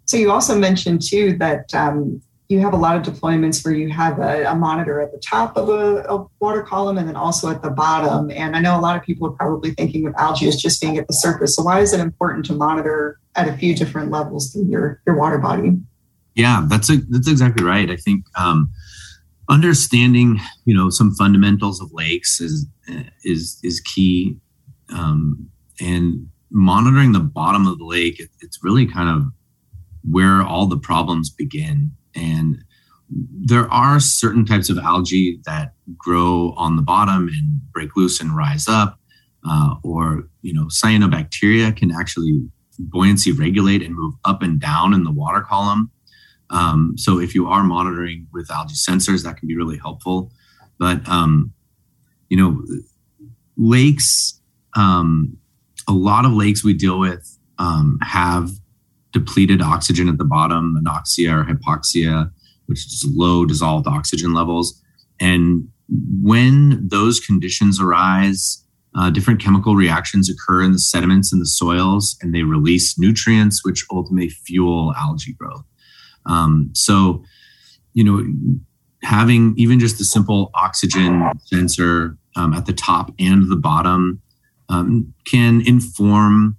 So 0.06 0.16
you 0.16 0.30
also 0.30 0.58
mentioned 0.58 1.02
too 1.02 1.36
that 1.38 1.72
um, 1.74 2.20
you 2.48 2.60
have 2.60 2.72
a 2.72 2.76
lot 2.76 2.96
of 2.96 3.02
deployments 3.02 3.64
where 3.64 3.74
you 3.74 3.88
have 3.88 4.18
a, 4.18 4.44
a 4.44 4.54
monitor 4.54 5.00
at 5.00 5.12
the 5.12 5.18
top 5.18 5.56
of 5.56 5.68
a, 5.68 6.04
a, 6.08 6.26
water 6.40 6.62
column 6.62 6.98
and 6.98 7.08
then 7.08 7.16
also 7.16 7.50
at 7.50 7.62
the 7.62 7.70
bottom. 7.70 8.30
And 8.30 8.54
I 8.54 8.60
know 8.60 8.78
a 8.78 8.80
lot 8.80 8.96
of 8.96 9.02
people 9.02 9.26
are 9.28 9.32
probably 9.32 9.70
thinking 9.70 10.06
of 10.06 10.14
algae 10.18 10.48
as 10.48 10.56
just 10.56 10.80
being 10.80 10.98
at 10.98 11.06
the 11.06 11.14
surface. 11.14 11.56
So 11.56 11.62
why 11.62 11.80
is 11.80 11.92
it 11.92 12.00
important 12.00 12.44
to 12.46 12.52
monitor 12.52 13.18
at 13.36 13.48
a 13.48 13.56
few 13.56 13.74
different 13.74 14.10
levels 14.10 14.52
through 14.52 14.66
your, 14.66 15.00
your 15.06 15.16
water 15.16 15.38
body? 15.38 15.78
Yeah, 16.34 16.64
that's 16.68 16.90
a, 16.90 16.96
that's 17.10 17.28
exactly 17.28 17.64
right. 17.64 17.90
I 17.90 17.96
think 17.96 18.24
um, 18.36 18.70
understanding 19.48 20.40
you 20.64 20.74
know 20.74 20.90
some 20.90 21.14
fundamentals 21.14 21.80
of 21.80 21.90
lakes 21.92 22.40
is 22.40 22.66
is 23.24 23.58
is 23.62 23.80
key, 23.80 24.36
um, 24.92 25.48
and 25.80 26.28
monitoring 26.50 27.12
the 27.12 27.20
bottom 27.20 27.66
of 27.66 27.78
the 27.78 27.84
lake. 27.84 28.18
It, 28.20 28.30
it's 28.40 28.62
really 28.62 28.86
kind 28.86 29.08
of 29.08 29.30
where 30.10 30.42
all 30.42 30.66
the 30.66 30.78
problems 30.78 31.30
begin 31.30 31.92
and 32.14 32.62
there 33.30 33.70
are 33.72 34.00
certain 34.00 34.44
types 34.44 34.70
of 34.70 34.78
algae 34.78 35.40
that 35.44 35.72
grow 35.96 36.54
on 36.56 36.76
the 36.76 36.82
bottom 36.82 37.28
and 37.28 37.72
break 37.72 37.96
loose 37.96 38.20
and 38.20 38.36
rise 38.36 38.68
up, 38.68 38.98
uh, 39.48 39.74
or 39.82 40.28
you 40.42 40.52
know, 40.52 40.66
cyanobacteria 40.66 41.76
can 41.76 41.90
actually 41.90 42.42
buoyancy 42.78 43.32
regulate 43.32 43.82
and 43.82 43.94
move 43.94 44.14
up 44.24 44.42
and 44.42 44.60
down 44.60 44.94
in 44.94 45.04
the 45.04 45.10
water 45.10 45.40
column. 45.40 45.90
Um, 46.52 46.94
so 46.96 47.18
if 47.18 47.34
you 47.34 47.48
are 47.48 47.64
monitoring 47.64 48.28
with 48.32 48.50
algae 48.50 48.74
sensors, 48.74 49.24
that 49.24 49.38
can 49.38 49.48
be 49.48 49.56
really 49.56 49.78
helpful. 49.78 50.30
But 50.78 51.06
um, 51.08 51.52
you 52.28 52.36
know, 52.36 52.62
lakes, 53.56 54.40
um, 54.76 55.36
a 55.88 55.92
lot 55.92 56.24
of 56.24 56.32
lakes 56.32 56.62
we 56.64 56.74
deal 56.74 56.98
with 56.98 57.38
um, 57.58 57.98
have 58.02 58.50
depleted 59.12 59.60
oxygen 59.60 60.08
at 60.08 60.18
the 60.18 60.24
bottom, 60.24 60.76
anoxia 60.82 61.32
or 61.32 61.44
hypoxia, 61.44 62.30
which 62.66 62.78
is 62.86 63.04
low 63.14 63.44
dissolved 63.44 63.86
oxygen 63.86 64.32
levels. 64.32 64.80
And 65.20 65.68
when 66.22 66.88
those 66.88 67.20
conditions 67.20 67.80
arise, 67.80 68.64
uh, 68.94 69.10
different 69.10 69.40
chemical 69.40 69.74
reactions 69.74 70.30
occur 70.30 70.62
in 70.62 70.72
the 70.72 70.78
sediments 70.78 71.32
and 71.32 71.40
the 71.40 71.46
soils, 71.46 72.16
and 72.20 72.34
they 72.34 72.42
release 72.42 72.98
nutrients, 72.98 73.64
which 73.64 73.84
ultimately 73.90 74.28
fuel 74.28 74.94
algae 74.96 75.34
growth. 75.34 75.64
Um, 76.26 76.70
so, 76.74 77.24
you 77.94 78.04
know, 78.04 78.24
having 79.02 79.54
even 79.56 79.80
just 79.80 80.00
a 80.00 80.04
simple 80.04 80.50
oxygen 80.54 81.30
sensor 81.44 82.16
um, 82.36 82.54
at 82.54 82.66
the 82.66 82.72
top 82.72 83.10
and 83.18 83.50
the 83.50 83.56
bottom 83.56 84.22
um, 84.68 85.12
can 85.26 85.66
inform 85.66 86.56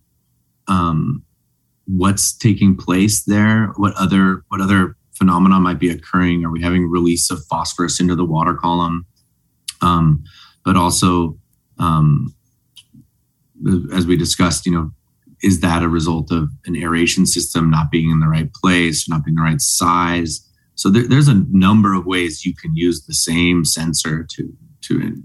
um, 0.67 1.23
what's 1.85 2.35
taking 2.35 2.75
place 2.75 3.23
there 3.23 3.67
what 3.75 3.93
other 3.95 4.43
what 4.47 4.61
other 4.61 4.95
phenomena 5.13 5.59
might 5.59 5.79
be 5.79 5.89
occurring. 5.89 6.43
Are 6.45 6.51
we 6.51 6.61
having 6.61 6.89
release 6.89 7.29
of 7.29 7.43
phosphorus 7.45 7.99
into 7.99 8.15
the 8.15 8.25
water 8.25 8.53
column? 8.53 9.05
Um, 9.81 10.23
but 10.63 10.77
also 10.77 11.37
um, 11.77 12.33
as 13.93 14.05
we 14.05 14.15
discussed 14.15 14.65
you 14.65 14.71
know 14.71 14.91
is 15.43 15.59
that 15.59 15.83
a 15.83 15.89
result 15.89 16.31
of 16.31 16.49
an 16.65 16.75
aeration 16.75 17.25
system 17.25 17.69
not 17.69 17.91
being 17.91 18.09
in 18.09 18.19
the 18.19 18.27
right 18.27 18.51
place 18.53 19.07
not 19.07 19.23
being 19.23 19.35
the 19.35 19.41
right 19.41 19.61
size 19.61 20.49
so 20.75 20.89
there, 20.89 21.07
there's 21.07 21.27
a 21.27 21.45
number 21.51 21.93
of 21.93 22.05
ways 22.05 22.45
you 22.45 22.55
can 22.55 22.75
use 22.75 23.05
the 23.05 23.13
same 23.13 23.63
sensor 23.65 24.25
to 24.29 24.51
to 24.81 25.23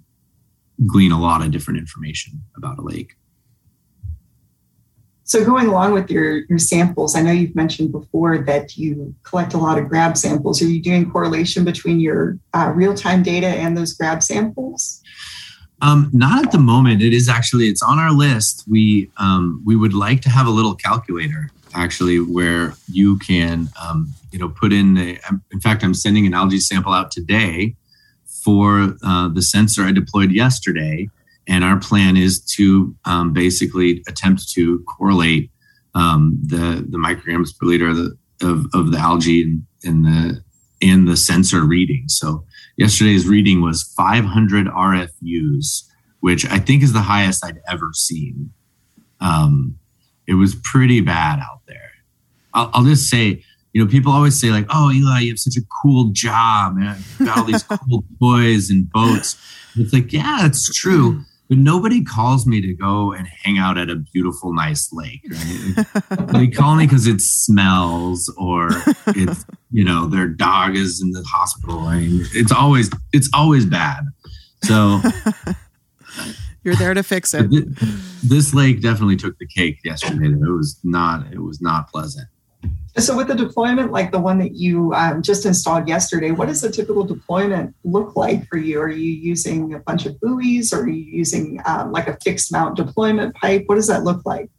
glean 0.87 1.13
a 1.13 1.21
lot 1.21 1.43
of 1.43 1.51
different 1.51 1.79
information 1.79 2.41
about 2.57 2.79
a 2.79 2.83
lake 2.83 3.15
so 5.29 5.45
going 5.45 5.67
along 5.67 5.93
with 5.93 6.11
your, 6.11 6.47
your 6.47 6.59
samples, 6.59 7.15
I 7.15 7.21
know 7.21 7.33
you've 7.33 7.55
mentioned 7.55 7.93
before 7.93 8.39
that 8.39 8.79
you 8.79 9.15
collect 9.25 9.53
a 9.53 9.59
lot 9.59 9.77
of 9.77 9.87
grab 9.87 10.17
samples. 10.17 10.63
Are 10.63 10.65
you 10.65 10.81
doing 10.81 11.11
correlation 11.11 11.67
between 11.67 12.01
your 12.01 12.39
uh, 12.55 12.73
real-time 12.75 13.23
data 13.23 13.49
and 13.49 13.77
those 13.77 13.93
grab 13.93 14.23
samples? 14.23 15.03
Um, 15.81 16.11
not 16.13 16.45
at 16.45 16.53
the 16.53 16.59
moment. 16.59 17.03
It 17.03 17.13
is 17.13 17.29
actually 17.29 17.69
it's 17.69 17.83
on 17.83 17.99
our 17.99 18.13
list. 18.13 18.65
We 18.69 19.11
um, 19.17 19.63
we 19.65 19.77
would 19.77 19.95
like 19.95 20.21
to 20.23 20.29
have 20.29 20.47
a 20.47 20.51
little 20.51 20.75
calculator 20.75 21.51
actually 21.75 22.19
where 22.19 22.75
you 22.91 23.19
can 23.19 23.69
um, 23.81 24.13
you 24.33 24.39
know 24.39 24.49
put 24.49 24.73
in. 24.73 24.99
A, 24.99 25.19
in 25.53 25.61
fact, 25.61 25.85
I'm 25.85 25.95
sending 25.95 26.27
an 26.27 26.35
algae 26.35 26.59
sample 26.59 26.93
out 26.93 27.11
today 27.11 27.77
for 28.45 28.97
uh, 29.05 29.29
the 29.29 29.43
sensor 29.43 29.83
I 29.83 29.93
deployed 29.93 30.33
yesterday 30.33 31.09
and 31.49 31.65
our 31.65 31.79
plan 31.79 32.17
is 32.17 32.41
to 32.41 32.95
um, 33.07 33.33
basically 33.33 34.05
attempt 34.07 34.49
to 34.51 34.85
correlate 34.85 35.51
um, 35.95 36.39
the 36.47 36.87
the 36.89 36.99
micrograms 36.99 37.57
per 37.59 37.67
liter 37.67 37.89
of 37.89 37.97
the, 37.97 38.17
of, 38.43 38.67
of 38.75 38.93
the 38.93 38.99
algae 38.99 39.43
in, 39.43 39.67
in 39.83 40.03
the 40.03 40.43
in 40.81 41.07
the 41.07 41.17
sensor 41.17 41.65
reading. 41.65 42.05
So 42.09 42.45
yesterday's 42.79 43.27
reading 43.27 43.61
was 43.61 43.83
500 43.97 44.67
RFUs, 44.67 45.83
which 46.21 46.47
I 46.47 46.59
think 46.59 46.83
is 46.83 46.95
the 46.95 47.01
highest 47.03 47.45
I'd 47.45 47.61
ever 47.69 47.91
seen. 47.93 48.53
Um, 49.21 49.79
it 50.27 50.35
was 50.35 50.55
pretty 50.65 51.01
bad 51.01 51.41
out 51.41 51.61
there. 51.67 51.91
I'll, 52.55 52.71
I'll, 52.73 52.85
just 52.85 53.11
say, 53.11 53.43
you 53.73 53.85
know, 53.85 53.91
people 53.91 54.13
always 54.13 54.41
say 54.41 54.51
like, 54.51 54.67
"Oh, 54.71 54.91
Eli, 54.91 55.21
you 55.21 55.33
have 55.33 55.39
such 55.39 55.57
a 55.57 55.67
cool 55.83 56.11
job, 56.13 56.77
and 56.79 57.05
got 57.27 57.39
all 57.39 57.45
these 57.45 57.63
cool 57.89 58.05
toys 58.21 58.71
and 58.71 58.91
boats." 58.91 59.37
It's 59.77 59.93
like, 59.93 60.13
yeah, 60.13 60.47
it's 60.47 60.73
true 60.73 61.25
but 61.49 61.57
nobody 61.57 62.05
calls 62.05 62.47
me 62.47 62.61
to 62.61 62.75
go 62.75 63.13
and 63.13 63.27
hang 63.27 63.59
out 63.59 63.79
at 63.79 63.89
a 63.89 63.97
beautiful, 63.97 64.53
nice 64.53 64.93
lake. 64.93 65.23
Right? 65.29 65.87
they 66.33 66.49
call 66.49 66.77
me 66.77 66.85
because 66.85 67.07
it 67.07 67.21
smells 67.23 68.33
or 68.37 68.69
it's 69.09 69.47
you 69.71 69.85
know 69.85 70.07
their 70.07 70.29
dog 70.29 70.77
is 70.77 71.01
in 71.03 71.13
the 71.13 71.23
hospital. 71.23 71.81
I 71.81 72.01
mean, 72.01 72.27
it's 72.33 72.53
always 72.53 72.91
it's 73.13 73.29
always 73.35 73.67
bad. 73.67 74.05
So 74.65 75.01
you're 76.65 76.77
there 76.77 76.95
to 76.95 77.03
fix 77.03 77.35
it. 77.35 77.51
This 78.23 78.55
lake 78.55 78.83
definitely 78.83 79.17
took 79.17 79.39
the 79.39 79.47
cake 79.47 79.79
yesterday. 79.85 80.27
It 80.27 80.39
was 80.39 80.79
not 80.85 81.33
it 81.33 81.41
was 81.41 81.61
not 81.61 81.91
pleasant. 81.91 82.29
So, 82.97 83.17
with 83.17 83.29
the 83.29 83.35
deployment 83.35 83.93
like 83.93 84.11
the 84.11 84.19
one 84.19 84.39
that 84.39 84.57
you 84.57 84.93
um, 84.93 85.23
just 85.23 85.47
installed 85.47 85.87
yesterday, 85.87 86.33
what 86.33 86.49
does 86.49 86.65
a 86.65 86.71
typical 86.71 87.05
deployment 87.05 87.77
look 87.85 88.17
like 88.17 88.49
for 88.49 88.57
you? 88.57 88.81
Are 88.81 88.89
you 88.89 89.13
using 89.13 89.75
a 89.75 89.79
bunch 89.79 90.05
of 90.07 90.19
buoys? 90.21 90.73
Or 90.73 90.81
are 90.83 90.89
you 90.89 91.05
using 91.05 91.61
um, 91.65 91.93
like 91.93 92.09
a 92.09 92.19
fixed 92.25 92.51
mount 92.51 92.77
deployment 92.77 93.37
pipe? 93.37 93.65
What 93.67 93.77
does 93.77 93.87
that 93.87 94.03
look 94.03 94.27
like? 94.27 94.51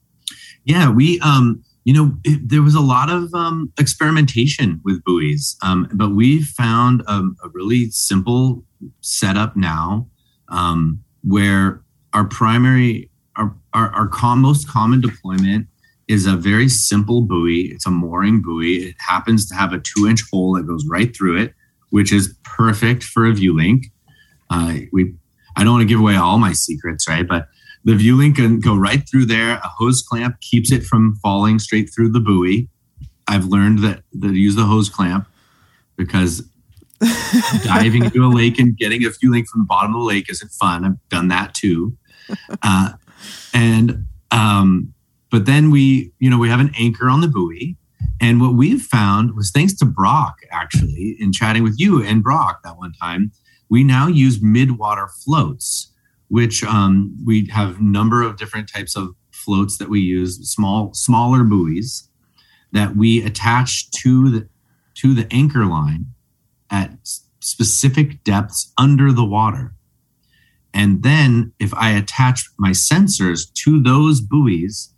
Yeah, 0.64 0.90
we, 0.90 1.20
um, 1.20 1.64
you 1.90 1.96
know, 1.96 2.16
it, 2.24 2.48
there 2.48 2.62
was 2.62 2.76
a 2.76 2.82
lot 2.82 3.10
of 3.10 3.34
um, 3.34 3.74
experimentation 3.80 4.80
with 4.86 5.04
buoys, 5.06 5.58
um, 5.64 5.90
but 5.92 6.12
we 6.12 6.44
found 6.44 7.02
a, 7.08 7.24
a, 7.44 7.50
really 7.52 7.90
simple 7.90 8.64
setup 9.02 9.58
now 9.58 10.08
um, 10.50 11.04
where 11.24 11.82
our 12.14 12.26
primary, 12.26 13.10
our, 13.38 13.56
our, 13.74 13.90
our 13.90 14.08
com- 14.08 14.40
most 14.40 14.70
common 14.70 15.02
deployment 15.02 15.66
is 16.08 16.28
a 16.28 16.36
very 16.36 16.70
simple 16.70 17.22
buoy. 17.24 17.72
It's 17.72 17.88
a 17.88 17.90
mooring 17.90 18.44
buoy. 18.44 18.90
It 18.90 18.96
happens 19.00 19.50
to 19.50 19.56
have 19.56 19.74
a 19.74 19.80
two 19.80 20.06
inch 20.08 20.22
hole 20.32 20.54
that 20.58 20.68
goes 20.68 20.86
right 20.88 21.16
through 21.18 21.42
it, 21.42 21.56
which 21.90 22.14
is 22.14 22.36
perfect 22.44 23.02
for 23.02 23.26
a 23.26 23.32
VuLink. 23.32 23.86
Uh, 24.52 24.76
we, 24.94 25.16
I 25.58 25.64
don't 25.64 25.74
want 25.74 25.82
to 25.82 25.92
give 25.92 26.00
away 26.00 26.18
all 26.18 26.38
my 26.38 26.54
secrets, 26.54 27.10
right? 27.10 27.28
But 27.28 27.48
the 27.84 27.94
VuLink 27.94 28.36
can 28.36 28.60
go 28.60 28.76
right 28.76 29.08
through 29.10 29.26
there. 29.26 29.52
A 29.52 29.68
hose 29.68 30.02
clamp 30.02 30.40
keeps 30.42 30.72
it 30.72 30.84
from 30.84 31.16
falling 31.18 31.60
straight 31.60 31.90
through 31.94 32.12
the 32.12 32.20
buoy. 32.20 32.68
I've 33.28 33.46
learned 33.46 33.80
that, 33.80 34.04
that 34.14 34.34
use 34.34 34.56
the 34.56 34.66
hose 34.66 34.90
clamp 34.90 35.28
because 35.96 36.44
diving 37.64 38.06
into 38.06 38.26
a 38.26 38.28
lake 38.28 38.60
and 38.60 38.76
getting 38.78 39.04
a 39.06 39.10
VuLink 39.10 39.48
from 39.48 39.62
the 39.62 39.68
bottom 39.68 39.96
of 39.96 40.02
the 40.02 40.06
lake 40.06 40.30
isn't 40.30 40.52
fun. 40.52 40.84
I've 40.84 41.10
done 41.10 41.30
that 41.30 41.54
too. 41.54 41.98
Uh, 42.62 42.94
and 43.54 44.06
um, 44.32 44.94
but 45.32 45.46
then 45.46 45.72
we, 45.72 46.12
you 46.20 46.30
know, 46.30 46.38
we 46.38 46.50
have 46.50 46.60
an 46.60 46.72
anchor 46.78 47.10
on 47.10 47.22
the 47.22 47.28
buoy. 47.28 47.76
And 48.22 48.42
what 48.42 48.56
we've 48.56 48.82
found 48.82 49.36
was 49.36 49.52
thanks 49.52 49.74
to 49.76 49.86
Brock, 49.86 50.40
actually, 50.52 51.16
in 51.20 51.32
chatting 51.32 51.64
with 51.64 51.80
you 51.80 52.04
and 52.04 52.24
Brock 52.24 52.62
that 52.64 52.78
one 52.78 52.94
time, 52.94 53.32
we 53.70 53.84
now 53.84 54.08
use 54.08 54.42
mid-water 54.42 55.08
floats, 55.24 55.94
which 56.30 56.64
um, 56.64 57.16
we 57.26 57.48
have 57.52 57.82
number 57.82 58.24
of 58.24 58.38
different 58.38 58.72
types 58.72 58.96
of 58.96 59.10
floats 59.32 59.78
that 59.78 59.90
we 59.90 60.00
use, 60.00 60.38
small, 60.50 60.94
smaller 60.94 61.44
buoys 61.44 62.10
that 62.72 62.96
we 62.96 63.24
attach 63.24 63.90
to 63.92 64.30
the 64.30 64.50
to 64.96 65.14
the 65.14 65.28
anchor 65.32 65.66
line 65.66 66.08
at 66.70 66.92
specific 67.40 68.24
depths 68.24 68.74
under 68.78 69.12
the 69.12 69.26
water. 69.26 69.74
And 70.74 71.04
then 71.04 71.54
if 71.60 71.74
I 71.74 71.92
attach 71.92 72.44
my 72.58 72.72
sensors 72.72 73.52
to 73.64 73.82
those 73.82 74.22
buoys, 74.22 74.94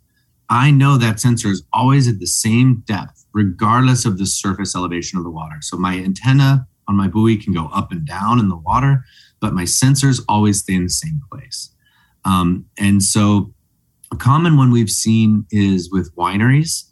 I 0.48 0.70
know 0.70 0.98
that 0.98 1.20
sensor 1.20 1.48
is 1.48 1.62
always 1.72 2.08
at 2.08 2.18
the 2.18 2.26
same 2.26 2.82
depth, 2.86 3.24
regardless 3.32 4.04
of 4.04 4.18
the 4.18 4.26
surface 4.26 4.74
elevation 4.74 5.18
of 5.18 5.24
the 5.24 5.30
water. 5.30 5.56
So 5.60 5.76
my 5.76 5.96
antenna 5.96 6.66
on 6.88 6.96
my 6.96 7.08
buoy 7.08 7.36
can 7.36 7.54
go 7.54 7.68
up 7.72 7.92
and 7.92 8.06
down 8.06 8.38
in 8.38 8.48
the 8.48 8.56
water, 8.56 9.04
but 9.42 9.52
my 9.52 9.64
sensors 9.64 10.22
always 10.28 10.60
stay 10.60 10.74
in 10.74 10.84
the 10.84 10.88
same 10.88 11.20
place. 11.30 11.74
Um, 12.24 12.64
and 12.78 13.02
so 13.02 13.52
a 14.12 14.16
common 14.16 14.56
one 14.56 14.70
we've 14.70 14.88
seen 14.88 15.44
is 15.50 15.90
with 15.90 16.14
wineries. 16.16 16.84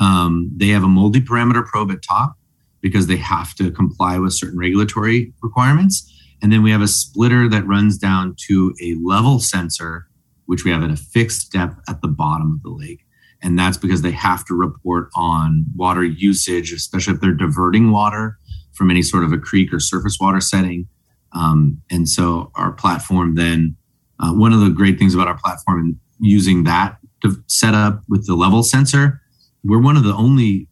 Um, 0.00 0.50
they 0.54 0.68
have 0.68 0.82
a 0.82 0.88
multi 0.88 1.20
parameter 1.20 1.64
probe 1.64 1.92
at 1.92 2.02
top 2.02 2.34
because 2.80 3.06
they 3.06 3.16
have 3.16 3.54
to 3.54 3.70
comply 3.70 4.18
with 4.18 4.34
certain 4.34 4.58
regulatory 4.58 5.32
requirements. 5.40 6.10
And 6.42 6.52
then 6.52 6.62
we 6.62 6.72
have 6.72 6.82
a 6.82 6.88
splitter 6.88 7.48
that 7.48 7.66
runs 7.66 7.96
down 7.96 8.34
to 8.48 8.74
a 8.82 8.96
level 9.02 9.38
sensor, 9.38 10.08
which 10.46 10.64
we 10.64 10.70
have 10.72 10.82
at 10.82 10.90
a 10.90 10.96
fixed 10.96 11.52
depth 11.52 11.80
at 11.88 12.02
the 12.02 12.08
bottom 12.08 12.52
of 12.52 12.62
the 12.62 12.76
lake. 12.76 13.00
And 13.40 13.58
that's 13.58 13.76
because 13.76 14.02
they 14.02 14.10
have 14.10 14.44
to 14.46 14.54
report 14.54 15.10
on 15.14 15.64
water 15.76 16.02
usage, 16.02 16.72
especially 16.72 17.14
if 17.14 17.20
they're 17.20 17.32
diverting 17.32 17.92
water 17.92 18.38
from 18.72 18.90
any 18.90 19.02
sort 19.02 19.22
of 19.22 19.32
a 19.32 19.38
creek 19.38 19.72
or 19.72 19.78
surface 19.78 20.18
water 20.20 20.40
setting. 20.40 20.88
Um, 21.34 21.82
and 21.90 22.08
so 22.08 22.50
our 22.54 22.72
platform 22.72 23.34
then, 23.34 23.76
uh, 24.20 24.32
one 24.32 24.52
of 24.52 24.60
the 24.60 24.70
great 24.70 24.98
things 24.98 25.14
about 25.14 25.28
our 25.28 25.38
platform 25.38 25.80
and 25.80 25.96
using 26.20 26.64
that 26.64 26.98
to 27.22 27.42
set 27.48 27.74
up 27.74 28.02
with 28.08 28.26
the 28.26 28.34
level 28.34 28.62
sensor, 28.62 29.20
we're 29.64 29.80
one 29.80 29.96
of 29.96 30.04
the 30.04 30.14
only 30.14 30.68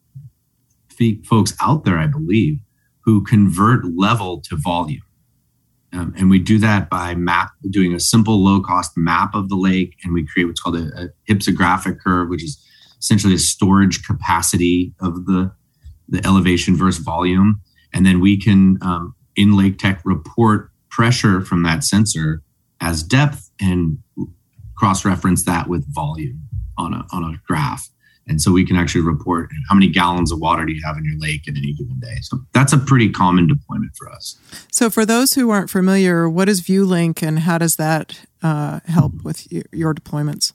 folks 1.24 1.54
out 1.60 1.84
there, 1.84 1.98
I 1.98 2.06
believe, 2.06 2.60
who 3.00 3.24
convert 3.24 3.84
level 3.84 4.40
to 4.42 4.56
volume. 4.56 5.02
Um, 5.92 6.14
and 6.16 6.30
we 6.30 6.38
do 6.38 6.58
that 6.58 6.88
by 6.88 7.14
map 7.14 7.50
doing 7.68 7.92
a 7.92 8.00
simple 8.00 8.42
low 8.42 8.60
cost 8.60 8.96
map 8.96 9.34
of 9.34 9.48
the 9.48 9.56
lake 9.56 9.96
and 10.02 10.14
we 10.14 10.26
create 10.26 10.46
what's 10.46 10.60
called 10.60 10.76
a, 10.76 10.88
a 10.96 11.08
hypsographic 11.30 12.00
curve 12.00 12.30
which 12.30 12.42
is 12.42 12.64
essentially 12.98 13.34
a 13.34 13.38
storage 13.38 14.02
capacity 14.06 14.94
of 15.00 15.26
the 15.26 15.52
the 16.08 16.26
elevation 16.26 16.76
versus 16.76 17.04
volume 17.04 17.60
and 17.92 18.06
then 18.06 18.20
we 18.20 18.40
can 18.40 18.78
um, 18.80 19.14
in 19.36 19.56
lake 19.56 19.78
tech 19.78 20.00
report 20.04 20.70
pressure 20.90 21.40
from 21.40 21.62
that 21.62 21.84
sensor 21.84 22.42
as 22.80 23.02
depth 23.02 23.50
and 23.60 23.98
cross 24.76 25.04
reference 25.04 25.44
that 25.44 25.68
with 25.68 25.86
volume 25.94 26.48
on 26.76 26.92
a, 26.94 27.06
on 27.12 27.24
a 27.24 27.40
graph 27.46 27.88
and 28.26 28.40
so 28.40 28.52
we 28.52 28.64
can 28.64 28.76
actually 28.76 29.00
report 29.00 29.50
how 29.68 29.74
many 29.74 29.88
gallons 29.88 30.30
of 30.30 30.38
water 30.38 30.64
do 30.64 30.72
you 30.72 30.80
have 30.84 30.96
in 30.96 31.04
your 31.04 31.18
lake 31.18 31.48
in 31.48 31.56
any 31.56 31.72
given 31.72 31.98
day. 31.98 32.16
So 32.22 32.38
that's 32.52 32.72
a 32.72 32.78
pretty 32.78 33.10
common 33.10 33.48
deployment 33.48 33.96
for 33.96 34.10
us. 34.10 34.36
So 34.70 34.90
for 34.90 35.04
those 35.04 35.34
who 35.34 35.50
aren't 35.50 35.70
familiar, 35.70 36.28
what 36.28 36.48
is 36.48 36.60
VuLink 36.62 37.22
and 37.22 37.40
how 37.40 37.58
does 37.58 37.76
that 37.76 38.24
uh, 38.42 38.80
help 38.86 39.24
with 39.24 39.48
your 39.72 39.92
deployments? 39.92 40.52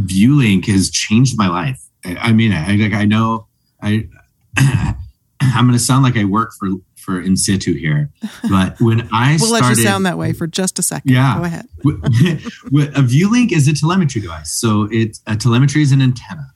VuLink 0.00 0.66
has 0.66 0.90
changed 0.90 1.36
my 1.36 1.48
life. 1.48 1.82
I, 2.04 2.32
mean, 2.32 2.52
I, 2.52 2.76
like 2.76 2.92
I 2.92 3.04
know 3.04 3.48
I 3.82 4.08
I'm 5.40 5.66
going 5.66 5.72
to 5.72 5.78
sound 5.78 6.04
like 6.04 6.16
I 6.16 6.24
work 6.24 6.52
for 6.58 6.68
for 7.06 7.20
in 7.20 7.36
situ 7.36 7.74
here, 7.74 8.10
but 8.50 8.78
when 8.80 9.08
I 9.12 9.36
we'll 9.40 9.48
started, 9.48 9.68
let 9.68 9.76
you 9.76 9.82
sound 9.82 10.04
that 10.06 10.18
way 10.18 10.32
for 10.32 10.46
just 10.46 10.78
a 10.78 10.82
second. 10.82 11.10
Yeah, 11.10 11.38
go 11.38 11.44
ahead. 11.44 11.66
a 11.84 13.02
VuLink 13.02 13.52
is 13.52 13.68
a 13.68 13.74
telemetry 13.74 14.20
device, 14.20 14.50
so 14.50 14.88
it's 14.90 15.22
a 15.26 15.36
telemetry 15.36 15.82
is 15.82 15.92
an 15.92 16.02
antenna. 16.02 16.48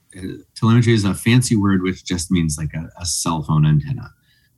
Telemetry 0.56 0.92
is 0.92 1.04
a 1.04 1.14
fancy 1.14 1.56
word 1.56 1.82
which 1.82 2.04
just 2.04 2.30
means 2.30 2.58
like 2.58 2.74
a, 2.74 2.90
a 3.00 3.06
cell 3.06 3.44
phone 3.44 3.64
antenna. 3.64 4.10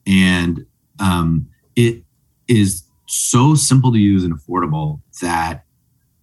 And 0.07 0.65
um, 0.99 1.47
it 1.75 2.03
is 2.47 2.83
so 3.07 3.53
simple 3.53 3.91
to 3.93 3.99
use 3.99 4.23
and 4.23 4.33
affordable 4.33 5.01
that 5.21 5.63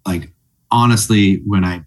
like 0.04 0.33
honestly 0.72 1.37
when 1.46 1.64
i 1.64 1.85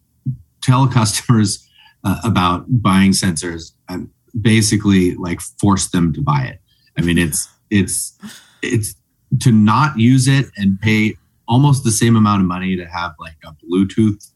tell 0.61 0.87
customers 0.87 1.67
uh, 2.05 2.21
about 2.23 2.65
buying 2.69 3.11
sensors 3.11 3.73
i 3.89 3.97
basically 4.39 5.15
like 5.15 5.41
force 5.41 5.89
them 5.89 6.13
to 6.13 6.21
buy 6.21 6.43
it. 6.43 6.59
I 6.97 7.01
mean 7.01 7.17
it's 7.17 7.47
it's 7.73 8.17
it's 8.61 8.95
to 9.41 9.51
not 9.51 9.97
use 9.97 10.27
it 10.27 10.45
and 10.57 10.79
pay 10.79 11.15
almost 11.47 11.83
the 11.83 11.91
same 11.91 12.15
amount 12.15 12.41
of 12.41 12.47
money 12.47 12.75
to 12.75 12.85
have 12.85 13.13
like 13.19 13.37
a 13.43 13.53
bluetooth 13.65 14.31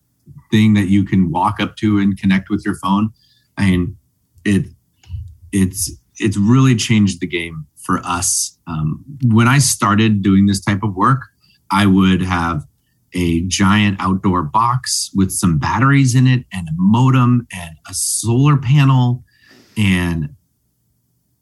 thing 0.52 0.73
that 0.73 0.88
you 0.88 1.04
can 1.04 1.32
walk 1.32 1.60
up 1.60 1.76
to 1.78 2.00
and 2.00 2.19
connect 2.19 2.50
with 2.50 2.63
your 2.65 2.76
phone. 2.76 3.10
I 3.58 3.69
mean, 3.69 3.97
it 4.43 4.65
it's 5.52 5.91
it's 6.19 6.38
really 6.38 6.76
changed 6.76 7.21
the 7.21 7.28
game 7.28 7.67
for 7.76 8.00
us. 8.04 8.58
Um, 8.65 9.06
when 9.23 9.47
I 9.47 9.60
started 9.60 10.21
doing 10.21 10.47
this 10.47 10.60
type 10.60 10.84
of 10.84 10.95
work, 10.95 11.21
I 11.71 11.86
would 11.86 12.21
have 12.21 12.65
a 13.13 13.41
giant 13.41 13.97
outdoor 14.00 14.43
box 14.43 15.12
with 15.15 15.32
some 15.32 15.58
batteries 15.58 16.15
in 16.15 16.28
it 16.28 16.45
and 16.52 16.67
a 16.67 16.73
modem 16.76 17.47
and 17.54 17.78
a 17.89 17.93
solar 17.93 18.58
panel 18.58 19.23
and 19.78 20.36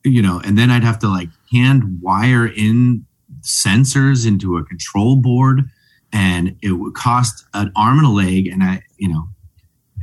you 0.03 0.21
know 0.21 0.39
and 0.45 0.57
then 0.57 0.69
i'd 0.69 0.83
have 0.83 0.99
to 0.99 1.07
like 1.07 1.29
hand 1.51 1.99
wire 2.01 2.47
in 2.47 3.05
sensors 3.41 4.27
into 4.27 4.57
a 4.57 4.63
control 4.63 5.15
board 5.15 5.63
and 6.11 6.55
it 6.61 6.71
would 6.71 6.93
cost 6.93 7.45
an 7.53 7.71
arm 7.75 7.97
and 7.97 8.07
a 8.07 8.09
leg 8.09 8.47
and 8.47 8.63
i 8.63 8.81
you 8.97 9.07
know 9.07 9.27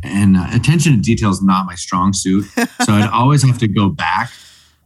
and 0.04 0.36
uh, 0.36 0.46
attention 0.52 0.94
to 0.94 1.00
detail 1.00 1.30
is 1.30 1.42
not 1.42 1.66
my 1.66 1.74
strong 1.74 2.12
suit 2.12 2.44
so 2.84 2.92
i'd 2.92 3.10
always 3.12 3.42
have 3.42 3.58
to 3.58 3.68
go 3.68 3.88
back 3.88 4.30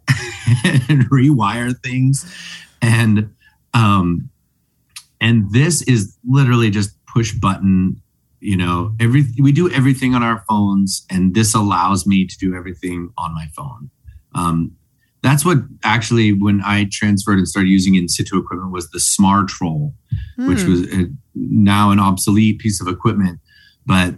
and 0.65 1.11
rewire 1.11 1.77
things 1.83 2.25
and 2.81 3.31
um 3.75 4.31
and 5.21 5.51
this 5.53 5.83
is 5.83 6.17
literally 6.29 6.71
just 6.71 6.91
push 7.07 7.33
button 7.33 8.01
you 8.41 8.57
know 8.57 8.95
every 9.01 9.25
we 9.39 9.53
do 9.53 9.71
everything 9.71 10.15
on 10.15 10.23
our 10.23 10.45
phones 10.49 11.05
and 11.11 11.35
this 11.35 11.55
allows 11.55 12.07
me 12.07 12.27
to 12.27 12.39
do 12.39 12.55
everything 12.55 13.11
on 13.19 13.35
my 13.35 13.47
phone. 13.57 13.91
Um, 14.35 14.77
that's 15.23 15.45
what 15.45 15.59
actually 15.83 16.33
when 16.33 16.63
I 16.63 16.89
transferred 16.91 17.39
and 17.39 17.49
started 17.49 17.69
using 17.69 17.95
in 17.95 18.09
situ 18.09 18.39
equipment 18.39 18.73
was 18.73 18.91
the 18.91 18.99
SmarTROLL, 18.99 19.93
mm. 20.39 20.49
which 20.49 20.61
hmm. 20.61 20.71
was 20.71 20.93
a, 20.93 21.07
now 21.35 21.91
an 21.91 21.99
obsolete 21.99 22.59
piece 22.59 22.81
of 22.81 22.89
equipment. 22.89 23.41
But 23.85 24.15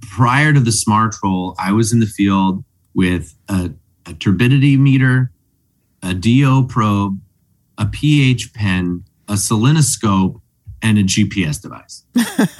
prior 0.00 0.52
to 0.52 0.60
the 0.60 0.70
SmarTROLL, 0.70 1.54
I 1.58 1.72
was 1.72 1.92
in 1.92 2.00
the 2.00 2.06
field 2.06 2.64
with 2.94 3.34
a, 3.48 3.70
a 4.06 4.14
turbidity 4.14 4.76
meter, 4.76 5.30
a 6.02 6.14
DO 6.14 6.66
probe, 6.68 7.20
a 7.78 7.86
pH 7.86 8.54
pen, 8.54 9.04
a 9.28 9.34
salinoscope, 9.34 10.40
and 10.82 10.98
a 10.98 11.02
GPS 11.02 11.60
device. 11.60 12.04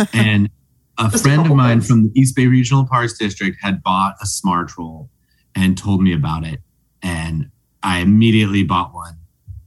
and 0.13 0.51
a 0.99 1.17
friend 1.19 1.47
of 1.47 1.55
mine 1.55 1.81
from 1.81 2.05
the 2.05 2.21
East 2.21 2.37
Bay 2.37 2.47
Regional 2.47 2.87
Parks 2.87 3.19
District 3.19 3.57
had 3.61 3.83
bought 3.83 4.15
a 4.23 4.27
SmarTROLL 4.27 5.09
and 5.55 5.77
told 5.77 6.03
me 6.03 6.13
about 6.13 6.45
it. 6.45 6.61
And 7.03 7.51
I 7.85 7.99
immediately 7.99 8.65
bought 8.65 8.93
one 8.95 9.19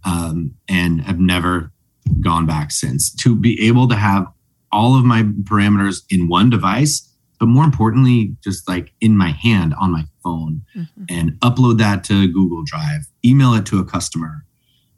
um, 0.04 0.56
and 0.68 1.02
have 1.02 1.20
never 1.20 1.72
gone 2.20 2.46
back 2.46 2.72
since. 2.72 3.14
To 3.16 3.36
be 3.36 3.68
able 3.68 3.88
to 3.90 3.96
have 3.96 4.28
all 4.72 4.98
of 4.98 5.06
my 5.06 5.24
parameters 5.44 6.02
in 6.10 6.28
one 6.28 6.50
device, 6.50 7.08
but 7.40 7.46
more 7.46 7.64
importantly, 7.64 8.36
just 8.44 8.68
like 8.68 8.92
in 9.00 9.16
my 9.16 9.30
hand 9.30 9.76
on 9.80 9.92
my 9.92 10.06
phone 10.24 10.64
mm-hmm. 10.76 11.04
and 11.10 11.32
upload 11.42 11.78
that 11.78 12.04
to 12.06 12.28
Google 12.28 12.64
Drive, 12.66 13.08
email 13.24 13.54
it 13.54 13.66
to 13.68 13.80
a 13.80 13.86
customer. 13.86 14.44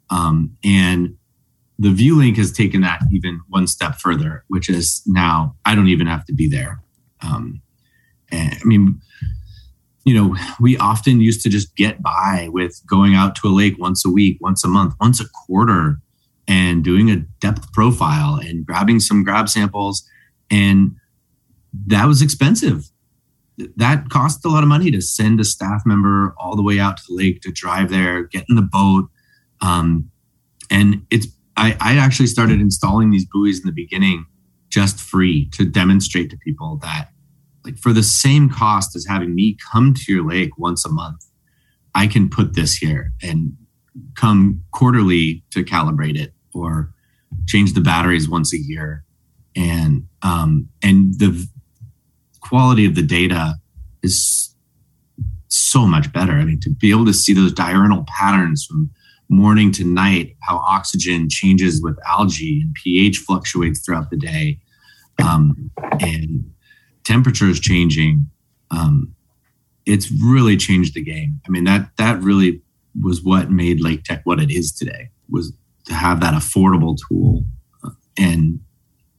Um, 0.08 0.56
and 0.64 1.16
the 1.78 1.88
VuLink 1.88 2.36
has 2.36 2.52
taken 2.52 2.80
that 2.80 3.02
even 3.12 3.40
one 3.48 3.66
step 3.66 3.96
further, 3.96 4.44
which 4.48 4.68
is 4.68 5.02
now 5.06 5.56
I 5.64 5.74
don't 5.74 5.88
even 5.88 6.06
have 6.06 6.24
to 6.26 6.32
be 6.32 6.48
there. 6.48 6.82
Um, 7.22 7.62
and 8.32 8.54
I 8.54 8.64
mean, 8.64 9.00
you 10.04 10.14
know, 10.14 10.36
we 10.58 10.76
often 10.78 11.20
used 11.20 11.42
to 11.42 11.48
just 11.48 11.76
get 11.76 12.02
by 12.02 12.48
with 12.50 12.80
going 12.86 13.14
out 13.14 13.36
to 13.36 13.48
a 13.48 13.50
lake 13.50 13.78
once 13.78 14.04
a 14.04 14.10
week, 14.10 14.38
once 14.40 14.64
a 14.64 14.68
month, 14.68 14.94
once 15.00 15.20
a 15.20 15.28
quarter, 15.28 15.98
and 16.48 16.82
doing 16.82 17.10
a 17.10 17.16
depth 17.16 17.72
profile 17.72 18.36
and 18.36 18.66
grabbing 18.66 18.98
some 18.98 19.22
grab 19.22 19.48
samples. 19.48 20.08
And 20.50 20.96
that 21.86 22.06
was 22.06 22.22
expensive. 22.22 22.90
That 23.76 24.08
cost 24.08 24.44
a 24.44 24.48
lot 24.48 24.62
of 24.62 24.68
money 24.68 24.90
to 24.90 25.02
send 25.02 25.38
a 25.38 25.44
staff 25.44 25.82
member 25.84 26.34
all 26.38 26.56
the 26.56 26.62
way 26.62 26.80
out 26.80 26.96
to 26.96 27.02
the 27.08 27.14
lake 27.14 27.42
to 27.42 27.52
drive 27.52 27.90
there, 27.90 28.22
get 28.22 28.46
in 28.48 28.56
the 28.56 28.62
boat. 28.62 29.10
Um, 29.60 30.10
and 30.70 31.06
it's, 31.10 31.26
I, 31.56 31.76
I 31.78 31.98
actually 31.98 32.28
started 32.28 32.60
installing 32.60 33.10
these 33.10 33.26
buoys 33.26 33.60
in 33.60 33.66
the 33.66 33.72
beginning 33.72 34.24
just 34.70 34.98
free 34.98 35.50
to 35.50 35.64
demonstrate 35.64 36.30
to 36.30 36.38
people 36.38 36.78
that 36.82 37.10
like 37.64 37.78
for 37.78 37.92
the 37.92 38.02
same 38.02 38.48
cost 38.48 38.96
as 38.96 39.06
having 39.06 39.34
me 39.34 39.56
come 39.72 39.94
to 39.94 40.12
your 40.12 40.26
lake 40.26 40.58
once 40.58 40.84
a 40.84 40.88
month, 40.88 41.24
I 41.94 42.06
can 42.06 42.28
put 42.28 42.54
this 42.54 42.74
here 42.74 43.12
and 43.22 43.56
come 44.16 44.62
quarterly 44.72 45.42
to 45.50 45.64
calibrate 45.64 46.18
it 46.18 46.32
or 46.54 46.92
change 47.46 47.74
the 47.74 47.80
batteries 47.80 48.28
once 48.28 48.54
a 48.54 48.58
year. 48.58 49.04
And 49.56 50.06
um, 50.22 50.68
and 50.82 51.18
the 51.18 51.46
quality 52.40 52.84
of 52.86 52.94
the 52.94 53.02
data 53.02 53.56
is 54.02 54.54
so 55.48 55.86
much 55.86 56.12
better. 56.12 56.32
I 56.32 56.44
mean, 56.44 56.60
to 56.60 56.70
be 56.70 56.90
able 56.90 57.06
to 57.06 57.12
see 57.12 57.32
those 57.32 57.52
diurnal 57.52 58.04
patterns 58.06 58.64
from 58.64 58.90
morning 59.28 59.70
to 59.72 59.84
night, 59.84 60.36
how 60.42 60.58
oxygen 60.58 61.28
changes 61.28 61.82
with 61.82 61.98
algae 62.06 62.60
and 62.62 62.74
pH 62.74 63.18
fluctuates 63.18 63.84
throughout 63.84 64.10
the 64.10 64.16
day, 64.16 64.58
um, 65.24 65.70
and 66.00 66.52
temperature 67.04 67.48
is 67.48 67.60
changing. 67.60 68.30
Um, 68.70 69.14
it's 69.86 70.10
really 70.22 70.56
changed 70.56 70.94
the 70.94 71.02
game. 71.02 71.40
I 71.46 71.50
mean 71.50 71.64
that 71.64 71.90
that 71.96 72.20
really 72.22 72.62
was 73.02 73.22
what 73.22 73.50
made 73.50 73.80
Lake 73.80 74.04
Tech 74.04 74.22
what 74.24 74.40
it 74.40 74.50
is 74.50 74.72
today. 74.72 75.10
Was 75.28 75.52
to 75.86 75.94
have 75.94 76.20
that 76.20 76.34
affordable 76.34 76.98
tool 77.08 77.44
uh, 77.84 77.90
and 78.18 78.60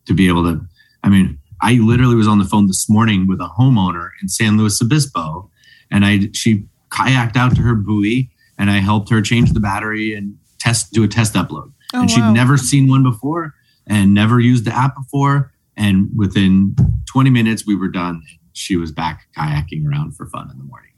to 0.06 0.14
be 0.14 0.28
able 0.28 0.44
to. 0.44 0.62
I 1.04 1.10
mean, 1.10 1.40
I 1.62 1.74
literally 1.74 2.16
was 2.16 2.28
on 2.28 2.40
the 2.40 2.46
phone 2.46 2.68
this 2.68 2.90
morning 2.90 3.28
with 3.28 3.40
a 3.40 3.50
homeowner 3.60 4.10
in 4.22 4.30
San 4.30 4.58
Luis 4.58 4.82
Obispo, 4.82 5.50
and 5.90 6.06
I 6.06 6.30
she 6.34 6.66
kayaked 6.90 7.36
out 7.36 7.56
to 7.56 7.62
her 7.62 7.76
buoy, 7.76 8.30
and 8.58 8.70
I 8.70 8.78
helped 8.78 9.10
her 9.10 9.22
change 9.22 9.54
the 9.54 9.60
battery 9.60 10.14
and 10.14 10.38
test 10.60 10.92
do 10.92 11.04
a 11.04 11.08
test 11.08 11.34
upload. 11.34 11.72
Oh, 11.94 12.02
and 12.02 12.12
she'd 12.12 12.22
wow. 12.22 12.34
never 12.34 12.58
seen 12.58 12.90
one 12.90 13.04
before 13.04 13.54
and 13.88 14.14
never 14.14 14.40
used 14.40 14.66
the 14.66 14.74
app 14.74 14.96
before. 14.96 15.51
And 15.78 16.10
within 16.16 16.76
20 17.12 17.30
minutes, 17.30 17.66
we 17.66 17.76
were 17.76 17.88
done. 17.88 18.22
She 18.54 18.76
was 18.76 18.92
back 18.92 19.28
kayaking 19.38 19.88
around 19.88 20.16
for 20.16 20.26
fun 20.28 20.52
in 20.52 20.58
the 20.58 20.64
morning 20.64 20.92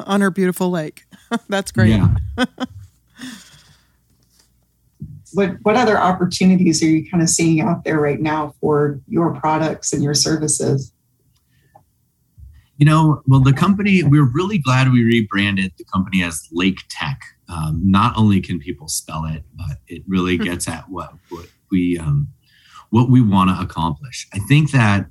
on 0.00 0.20
her 0.20 0.30
beautiful 0.30 0.70
lake. 0.70 1.04
That's 1.48 1.72
great. 1.72 1.90
Yeah. 1.90 2.14
what 5.34 5.56
what 5.62 5.76
other 5.76 5.98
opportunities 5.98 6.82
are 6.82 6.86
you 6.86 7.08
kind 7.10 7.22
of 7.22 7.28
seeing 7.28 7.60
out 7.60 7.84
there 7.84 8.00
right 8.00 8.20
now 8.20 8.54
for 8.60 9.00
your 9.08 9.34
products 9.34 9.92
and 9.92 10.02
your 10.02 10.14
services? 10.14 10.92
You 12.76 12.86
know, 12.86 13.22
well, 13.26 13.40
the 13.40 13.52
company 13.52 14.02
we're 14.02 14.30
really 14.30 14.58
glad 14.58 14.92
we 14.92 15.04
rebranded 15.04 15.72
the 15.78 15.84
company 15.84 16.22
as 16.22 16.48
Lake 16.52 16.78
Tech. 16.88 17.20
Um, 17.48 17.80
not 17.84 18.16
only 18.16 18.40
can 18.40 18.58
people 18.58 18.88
spell 18.88 19.26
it, 19.26 19.44
but 19.54 19.78
it 19.86 20.02
really 20.06 20.38
gets 20.38 20.66
at 20.68 20.88
what 20.88 21.12
what 21.28 21.46
we 21.70 21.98
um, 21.98 22.28
what 22.94 23.10
we 23.10 23.20
want 23.20 23.50
to 23.50 23.60
accomplish. 23.60 24.28
I 24.32 24.38
think 24.38 24.70
that 24.70 25.06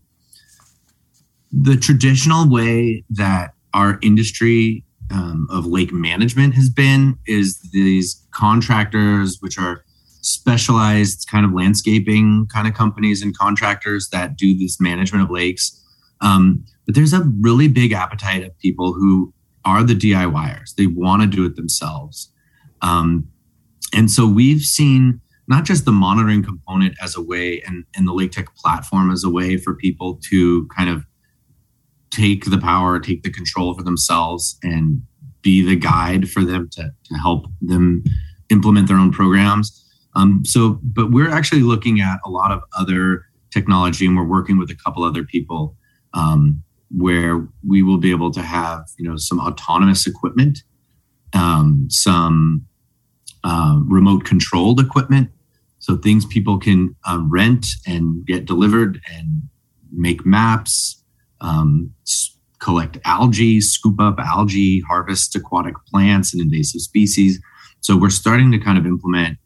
the 1.51 1.75
traditional 1.75 2.49
way 2.49 3.03
that 3.09 3.55
our 3.73 3.99
industry 4.01 4.85
um, 5.11 5.47
of 5.49 5.65
lake 5.65 5.91
management 5.91 6.53
has 6.55 6.69
been 6.69 7.19
is 7.27 7.59
these 7.73 8.25
contractors, 8.31 9.39
which 9.41 9.57
are 9.59 9.83
specialized 10.21 11.27
kind 11.29 11.45
of 11.45 11.51
landscaping 11.51 12.47
kind 12.47 12.69
of 12.69 12.73
companies 12.73 13.21
and 13.21 13.37
contractors 13.37 14.07
that 14.13 14.37
do 14.37 14.57
this 14.57 14.79
management 14.79 15.21
of 15.25 15.29
lakes. 15.29 15.77
Um, 16.21 16.63
but 16.85 16.95
there's 16.95 17.11
a 17.11 17.29
really 17.41 17.67
big 17.67 17.91
appetite 17.91 18.45
of 18.45 18.57
people 18.59 18.93
who 18.93 19.33
are 19.65 19.83
the 19.83 19.93
DIYers. 19.93 20.75
They 20.75 20.87
want 20.87 21.21
to 21.21 21.27
do 21.27 21.45
it 21.45 21.57
themselves. 21.57 22.31
Um, 22.81 23.27
and 23.93 24.09
so 24.09 24.25
we've 24.25 24.61
seen 24.61 25.19
not 25.47 25.65
just 25.65 25.85
the 25.85 25.91
monitoring 25.91 26.43
component 26.43 26.95
as 27.01 27.15
a 27.15 27.21
way 27.21 27.61
and, 27.65 27.85
and 27.95 28.07
the 28.07 28.13
Lake 28.13 28.31
Tech 28.31 28.55
platform 28.55 29.11
as 29.11 29.23
a 29.23 29.29
way 29.29 29.57
for 29.57 29.75
people 29.75 30.19
to 30.29 30.67
kind 30.67 30.89
of 30.89 31.05
take 32.11 32.45
the 32.45 32.57
power, 32.57 32.99
take 32.99 33.23
the 33.23 33.31
control 33.31 33.73
for 33.73 33.83
themselves 33.83 34.57
and 34.63 35.01
be 35.41 35.65
the 35.65 35.75
guide 35.75 36.29
for 36.29 36.43
them 36.43 36.69
to, 36.71 36.91
to 37.03 37.15
help 37.15 37.45
them 37.61 38.03
implement 38.49 38.87
their 38.87 38.97
own 38.97 39.11
programs. 39.11 39.79
Um, 40.15 40.45
so, 40.45 40.79
but 40.83 41.11
we're 41.11 41.29
actually 41.29 41.61
looking 41.61 41.99
at 41.99 42.19
a 42.25 42.29
lot 42.29 42.51
of 42.51 42.61
other 42.77 43.25
technology 43.51 44.05
and 44.05 44.15
we're 44.15 44.23
working 44.23 44.57
with 44.57 44.69
a 44.69 44.75
couple 44.75 45.03
other 45.03 45.23
people 45.23 45.75
um, 46.13 46.63
where 46.95 47.47
we 47.67 47.81
will 47.81 47.97
be 47.97 48.11
able 48.11 48.31
to 48.31 48.41
have, 48.41 48.85
you 48.97 49.09
know, 49.09 49.17
some 49.17 49.39
autonomous 49.39 50.05
equipment, 50.05 50.59
um, 51.33 51.87
some 51.89 52.65
uh, 53.43 53.79
remote 53.85 54.25
controlled 54.25 54.79
equipment. 54.79 55.29
So 55.79 55.97
things 55.97 56.25
people 56.25 56.59
can 56.59 56.95
um, 57.05 57.29
rent 57.29 57.67
and 57.85 58.25
get 58.25 58.45
delivered 58.45 59.01
and 59.13 59.43
make 59.91 60.25
maps, 60.25 61.03
um, 61.41 61.93
collect 62.59 62.97
algae, 63.03 63.59
scoop 63.59 63.99
up 63.99 64.17
algae, 64.19 64.81
harvest 64.87 65.35
aquatic 65.35 65.75
plants 65.87 66.33
and 66.33 66.41
invasive 66.41 66.81
species. 66.81 67.39
So 67.81 67.97
we're 67.97 68.09
starting 68.09 68.51
to 68.53 68.59
kind 68.59 68.77
of 68.77 68.85
implement 68.85 69.37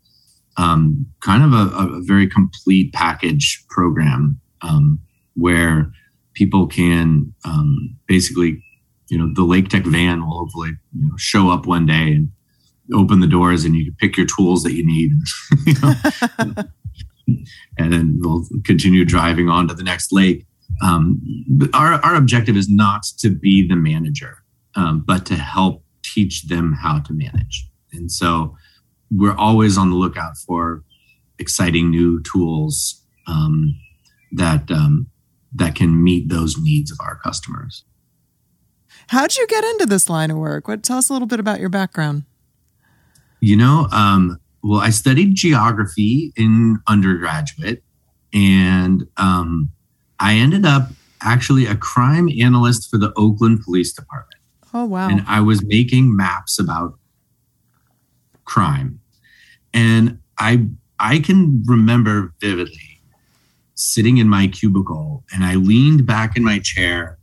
um, 0.58 1.08
kind 1.22 1.44
of 1.44 1.54
a, 1.54 1.76
a, 1.76 2.02
very 2.04 2.28
complete 2.28 2.94
package 2.94 3.64
program 3.70 4.40
um, 4.62 5.00
where 5.36 5.92
people 6.34 6.68
can 6.68 7.34
um, 7.46 7.96
basically, 8.08 8.64
you 9.10 9.18
know, 9.18 9.32
the 9.34 9.44
Lake 9.44 9.70
Tech 9.70 9.86
van 9.86 10.26
will 10.26 10.38
hopefully 10.40 10.72
you 10.96 11.10
know, 11.10 11.16
show 11.18 11.50
up 11.50 11.66
one 11.66 11.86
day 11.86 12.14
and 12.14 12.32
open 12.93 13.19
the 13.19 13.28
doors 13.28 13.65
and 13.65 13.76
you 13.76 13.86
can 13.86 13.95
pick 13.95 14.17
your 14.17 14.26
tools 14.26 14.63
that 14.63 14.73
you 14.73 14.86
need. 14.86 15.12
you 15.65 15.73
know? 15.82 15.93
and 17.78 17.93
then 17.93 18.17
we'll 18.19 18.45
continue 18.65 19.06
driving 19.06 19.50
on 19.50 19.67
to 19.67 19.73
the 19.73 19.84
next 19.84 20.12
lake. 20.12 20.45
Um, 20.82 21.21
but 21.50 21.69
our, 21.73 21.93
our 21.93 22.15
objective 22.15 22.56
is 22.56 22.69
not 22.69 23.04
to 23.19 23.30
be 23.30 23.67
the 23.67 23.76
manager, 23.76 24.43
um, 24.76 25.04
but 25.06 25.26
to 25.28 25.36
help 25.36 25.84
teach 26.04 26.43
them 26.43 26.73
how 26.73 27.00
to 27.00 27.13
manage. 27.13 27.67
And 27.91 28.12
so 28.12 28.56
we're 29.12 29.36
always 29.36 29.78
on 29.78 29.89
the 29.89 29.95
lookout 29.95 30.38
for 30.38 30.84
exciting 31.39 31.89
new 31.89 32.21
tools 32.23 33.04
um, 33.28 33.80
that 34.32 34.69
um, 34.71 35.08
that 35.56 35.76
can 35.76 36.04
meet 36.04 36.30
those 36.30 36.58
needs 36.58 36.91
of 36.91 37.00
our 37.00 37.15
customers. 37.15 37.84
How'd 39.08 39.38
you 39.38 39.47
get 39.47 39.63
into 39.63 39.86
this 39.86 40.10
line 40.10 40.32
of 40.32 40.38
work? 40.38 40.67
What 40.67 40.84
tell 40.84 40.97
us 40.97 41.10
a 41.10 41.13
little 41.13 41.28
bit 41.28 41.39
about 41.39 41.60
your 41.60 41.69
background? 41.69 42.23
You 43.39 43.56
know, 43.56 43.88
um, 43.91 44.39
well, 44.63 44.80
I 44.80 44.89
studied 44.89 45.36
geography 45.36 46.34
in 46.36 46.80
undergraduate, 46.88 47.84
and 48.34 49.08
um, 49.17 49.69
I 50.19 50.34
ended 50.34 50.65
up 50.65 50.89
actually 51.21 51.65
a 51.65 51.76
crime 51.76 52.30
analyst 52.41 52.89
for 52.89 52.97
the 52.97 53.13
Oakland 53.15 53.62
Police 53.63 53.93
Department. 53.93 54.41
Oh 54.73 54.86
wow! 54.86 55.10
And 55.10 55.23
I 55.28 55.41
was 55.41 55.63
making 55.63 56.15
maps 56.15 56.60
about 56.60 56.97
crime, 58.45 59.00
and 59.73 60.19
I 60.39 60.67
I 61.00 61.19
can 61.19 61.63
remember 61.65 62.34
vividly 62.41 63.02
sitting 63.76 64.17
in 64.17 64.28
my 64.28 64.47
cubicle, 64.47 65.23
and 65.32 65.43
I 65.43 65.56
leaned 65.56 66.06
back 66.06 66.36
in 66.36 66.43
my 66.43 66.60
chair 66.60 67.17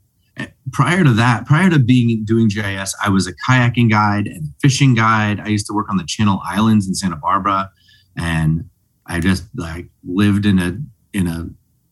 prior 0.73 1.05
to 1.05 1.12
that, 1.12 1.47
prior 1.47 1.70
to 1.70 1.79
being 1.79 2.25
doing 2.25 2.49
GIS, 2.49 2.94
I 3.03 3.09
was 3.09 3.27
a 3.27 3.33
kayaking 3.49 3.90
guide 3.90 4.27
and 4.27 4.53
fishing 4.61 4.94
guide. 4.94 5.40
I 5.40 5.49
used 5.49 5.66
to 5.66 5.73
work 5.73 5.88
on 5.88 5.97
the 5.97 6.05
Channel 6.05 6.40
Islands 6.44 6.87
in 6.87 6.94
Santa 6.94 7.16
Barbara, 7.16 7.70
and 8.16 8.68
I 9.07 9.20
just 9.20 9.44
like 9.55 9.87
lived 10.05 10.47
in 10.47 10.59
a 10.59 10.79
in 11.16 11.27
a 11.27 11.49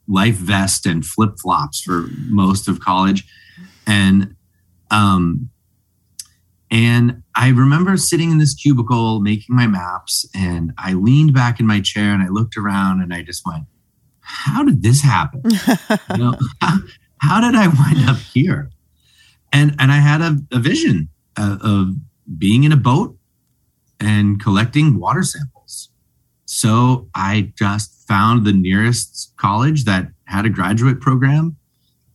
life 0.09 0.35
vest 0.35 0.87
and 0.87 1.05
flip 1.05 1.39
flops 1.41 1.81
for 1.81 2.09
most 2.29 2.69
of 2.69 2.81
college, 2.81 3.25
and 3.87 4.35
um, 4.91 5.51
and 6.71 7.23
I 7.37 7.51
remember 7.51 7.97
sitting 7.97 8.31
in 8.31 8.39
this 8.39 8.55
cubicle 8.55 9.21
making 9.21 9.55
my 9.55 9.67
maps, 9.67 10.27
and 10.35 10.73
I 10.79 10.95
leaned 10.95 11.35
back 11.35 11.61
in 11.61 11.67
my 11.67 11.81
chair 11.81 12.13
and 12.15 12.23
I 12.23 12.29
looked 12.29 12.57
around 12.57 13.03
and 13.03 13.15
I 13.15 13.23
just 13.23 13.47
went, 13.47 13.65
"How 14.21 14.65
did 14.65 14.83
this 14.83 15.03
happen? 15.03 15.43
you 16.11 16.17
know, 16.17 16.35
how, 16.61 16.79
how 17.23 17.41
did 17.41 17.55
I 17.55 17.69
wind 17.69 18.09
up 18.09 18.19
here? 18.19 18.71
And 19.53 19.75
and 19.79 19.93
I 19.93 19.99
had 19.99 20.21
a, 20.21 20.39
a 20.51 20.59
vision 20.59 21.09
uh, 21.37 21.59
of 21.63 21.95
being 22.39 22.65
in 22.65 22.73
a 22.73 22.77
boat 22.77 23.17
and 24.01 24.43
collecting 24.43 24.99
water 24.99 25.23
samples. 25.23 25.91
So 26.47 27.09
I 27.15 27.53
just 27.57 28.07
found 28.09 28.45
the 28.45 28.53
nearest 28.53 29.33
college 29.37 29.85
that 29.85 30.09
had 30.25 30.45
a 30.45 30.51
graduate 30.51 31.01
program 31.01 31.57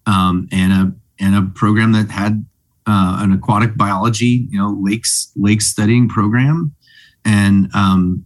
um, 0.06 0.48
and 0.52 0.74
a 0.74 0.92
and 1.20 1.36
a 1.36 1.42
program 1.56 1.94
that 1.94 2.12
had 2.12 2.46
uh, 2.86 3.18
an 3.22 3.32
aquatic 3.32 3.78
biology, 3.78 4.48
you 4.50 4.60
know, 4.60 4.78
lakes 4.82 5.32
lake 5.36 5.62
studying 5.62 6.10
program, 6.10 6.76
and 7.24 7.70
um, 7.74 8.26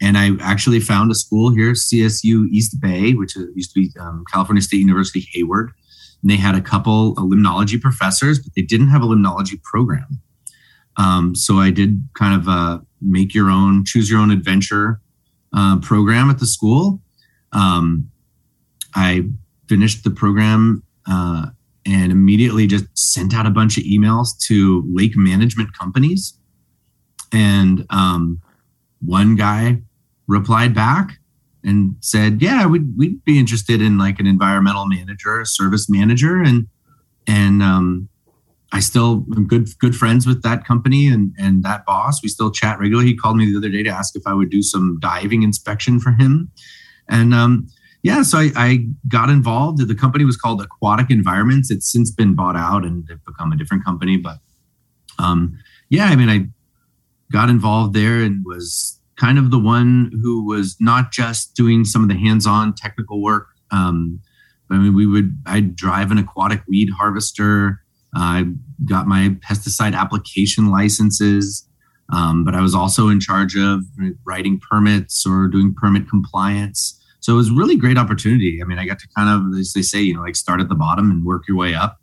and 0.00 0.18
I 0.18 0.32
actually 0.40 0.80
found 0.80 1.10
a 1.10 1.14
school 1.14 1.52
here, 1.52 1.72
CSU 1.72 2.48
East 2.50 2.80
Bay, 2.80 3.14
which 3.14 3.36
used 3.54 3.72
to 3.74 3.80
be 3.80 3.90
um, 3.98 4.24
California 4.30 4.62
State 4.62 4.80
University 4.80 5.26
Hayward, 5.32 5.72
and 6.22 6.30
they 6.30 6.36
had 6.36 6.54
a 6.54 6.60
couple 6.60 7.12
of 7.12 7.24
limnology 7.24 7.80
professors, 7.80 8.38
but 8.38 8.52
they 8.54 8.62
didn't 8.62 8.88
have 8.88 9.02
a 9.02 9.06
limnology 9.06 9.62
program. 9.62 10.20
Um, 10.96 11.34
so 11.34 11.56
I 11.56 11.70
did 11.70 12.08
kind 12.14 12.40
of 12.40 12.48
a 12.48 12.84
make 13.00 13.34
your 13.34 13.50
own, 13.50 13.84
choose 13.84 14.10
your 14.10 14.20
own 14.20 14.30
adventure 14.30 15.00
uh, 15.52 15.78
program 15.80 16.30
at 16.30 16.38
the 16.38 16.46
school. 16.46 17.00
Um, 17.52 18.10
I 18.94 19.28
finished 19.68 20.04
the 20.04 20.10
program 20.10 20.82
uh, 21.06 21.46
and 21.84 22.12
immediately 22.12 22.66
just 22.66 22.86
sent 22.96 23.34
out 23.34 23.46
a 23.46 23.50
bunch 23.50 23.76
of 23.76 23.84
emails 23.84 24.38
to 24.46 24.84
lake 24.86 25.16
management 25.16 25.76
companies. 25.76 26.38
And 27.32 27.86
um, 27.90 28.40
one 29.00 29.34
guy 29.36 29.82
replied 30.26 30.74
back 30.74 31.18
and 31.64 31.96
said, 32.00 32.42
"Yeah, 32.42 32.66
we'd 32.66 32.96
we'd 32.96 33.24
be 33.24 33.38
interested 33.38 33.80
in 33.80 33.98
like 33.98 34.18
an 34.20 34.26
environmental 34.26 34.86
manager, 34.86 35.40
a 35.40 35.46
service 35.46 35.88
manager." 35.88 36.42
And 36.42 36.66
and 37.26 37.62
um, 37.62 38.08
I 38.72 38.80
still 38.80 39.24
am 39.36 39.46
good 39.46 39.68
good 39.78 39.94
friends 39.94 40.26
with 40.26 40.42
that 40.42 40.64
company 40.64 41.08
and 41.08 41.32
and 41.38 41.62
that 41.62 41.84
boss. 41.84 42.22
We 42.22 42.28
still 42.28 42.50
chat 42.50 42.78
regularly. 42.78 43.10
He 43.10 43.16
called 43.16 43.36
me 43.36 43.50
the 43.50 43.58
other 43.58 43.68
day 43.68 43.82
to 43.82 43.90
ask 43.90 44.16
if 44.16 44.26
I 44.26 44.34
would 44.34 44.50
do 44.50 44.62
some 44.62 44.98
diving 45.00 45.42
inspection 45.42 46.00
for 46.00 46.12
him, 46.12 46.50
and 47.08 47.34
um, 47.34 47.68
yeah, 48.02 48.22
so 48.22 48.38
I, 48.38 48.50
I, 48.56 48.86
got 49.06 49.30
involved. 49.30 49.86
The 49.86 49.94
company 49.94 50.24
was 50.24 50.36
called 50.36 50.60
Aquatic 50.60 51.08
Environments. 51.08 51.70
It's 51.70 51.90
since 51.90 52.10
been 52.10 52.34
bought 52.34 52.56
out 52.56 52.84
and 52.84 53.06
they've 53.06 53.24
become 53.24 53.52
a 53.52 53.56
different 53.56 53.84
company. 53.84 54.16
But 54.16 54.38
um, 55.20 55.56
yeah, 55.88 56.06
I 56.06 56.16
mean, 56.16 56.28
I 56.28 56.48
got 57.30 57.48
involved 57.48 57.94
there 57.94 58.20
and 58.22 58.44
was 58.44 58.98
kind 59.22 59.38
of 59.38 59.52
the 59.52 59.58
one 59.58 60.10
who 60.20 60.44
was 60.44 60.76
not 60.80 61.12
just 61.12 61.54
doing 61.54 61.84
some 61.84 62.02
of 62.02 62.08
the 62.08 62.16
hands-on 62.16 62.74
technical 62.74 63.22
work. 63.22 63.46
Um, 63.70 64.20
I 64.68 64.78
mean, 64.78 64.94
we 64.96 65.06
would 65.06 65.38
I'd 65.46 65.76
drive 65.76 66.10
an 66.10 66.18
aquatic 66.18 66.62
weed 66.68 66.90
harvester. 66.90 67.80
I 68.14 68.46
got 68.84 69.06
my 69.06 69.36
pesticide 69.48 69.94
application 69.94 70.72
licenses, 70.72 71.68
um, 72.12 72.44
but 72.44 72.56
I 72.56 72.60
was 72.60 72.74
also 72.74 73.08
in 73.08 73.20
charge 73.20 73.56
of 73.56 73.84
writing 74.26 74.60
permits 74.70 75.24
or 75.24 75.46
doing 75.46 75.72
permit 75.72 76.08
compliance. 76.08 76.98
So 77.20 77.34
it 77.34 77.36
was 77.36 77.50
really 77.50 77.76
great 77.76 77.98
opportunity. 77.98 78.60
I 78.60 78.66
mean, 78.66 78.80
I 78.80 78.86
got 78.86 78.98
to 78.98 79.08
kind 79.16 79.28
of, 79.30 79.56
as 79.56 79.72
they 79.72 79.82
say, 79.82 80.00
you 80.00 80.14
know, 80.14 80.22
like 80.22 80.34
start 80.34 80.60
at 80.60 80.68
the 80.68 80.74
bottom 80.74 81.12
and 81.12 81.24
work 81.24 81.44
your 81.46 81.56
way 81.56 81.74
up. 81.74 81.98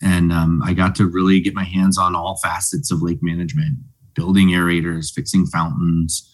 And 0.00 0.32
um, 0.32 0.62
I 0.64 0.74
got 0.74 0.94
to 0.96 1.06
really 1.06 1.40
get 1.40 1.54
my 1.54 1.64
hands 1.64 1.98
on 1.98 2.14
all 2.14 2.38
facets 2.40 2.92
of 2.92 3.02
lake 3.02 3.18
management, 3.20 3.78
building 4.14 4.48
aerators, 4.48 5.12
fixing 5.12 5.46
fountains, 5.46 6.28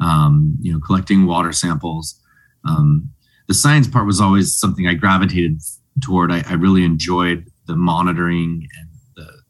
um, 0.00 0.56
you 0.60 0.72
know, 0.72 0.80
collecting 0.80 1.26
water 1.26 1.52
samples. 1.52 2.20
Um, 2.68 3.10
the 3.48 3.54
science 3.54 3.88
part 3.88 4.06
was 4.06 4.20
always 4.20 4.54
something 4.54 4.86
I 4.86 4.94
gravitated 4.94 5.60
toward. 6.02 6.30
I, 6.30 6.42
I 6.48 6.54
really 6.54 6.84
enjoyed 6.84 7.46
the 7.66 7.76
monitoring 7.76 8.66
and 8.78 8.88
the, 9.16 9.42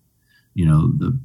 you 0.55 0.67
know, 0.67 0.93
the 0.97 1.19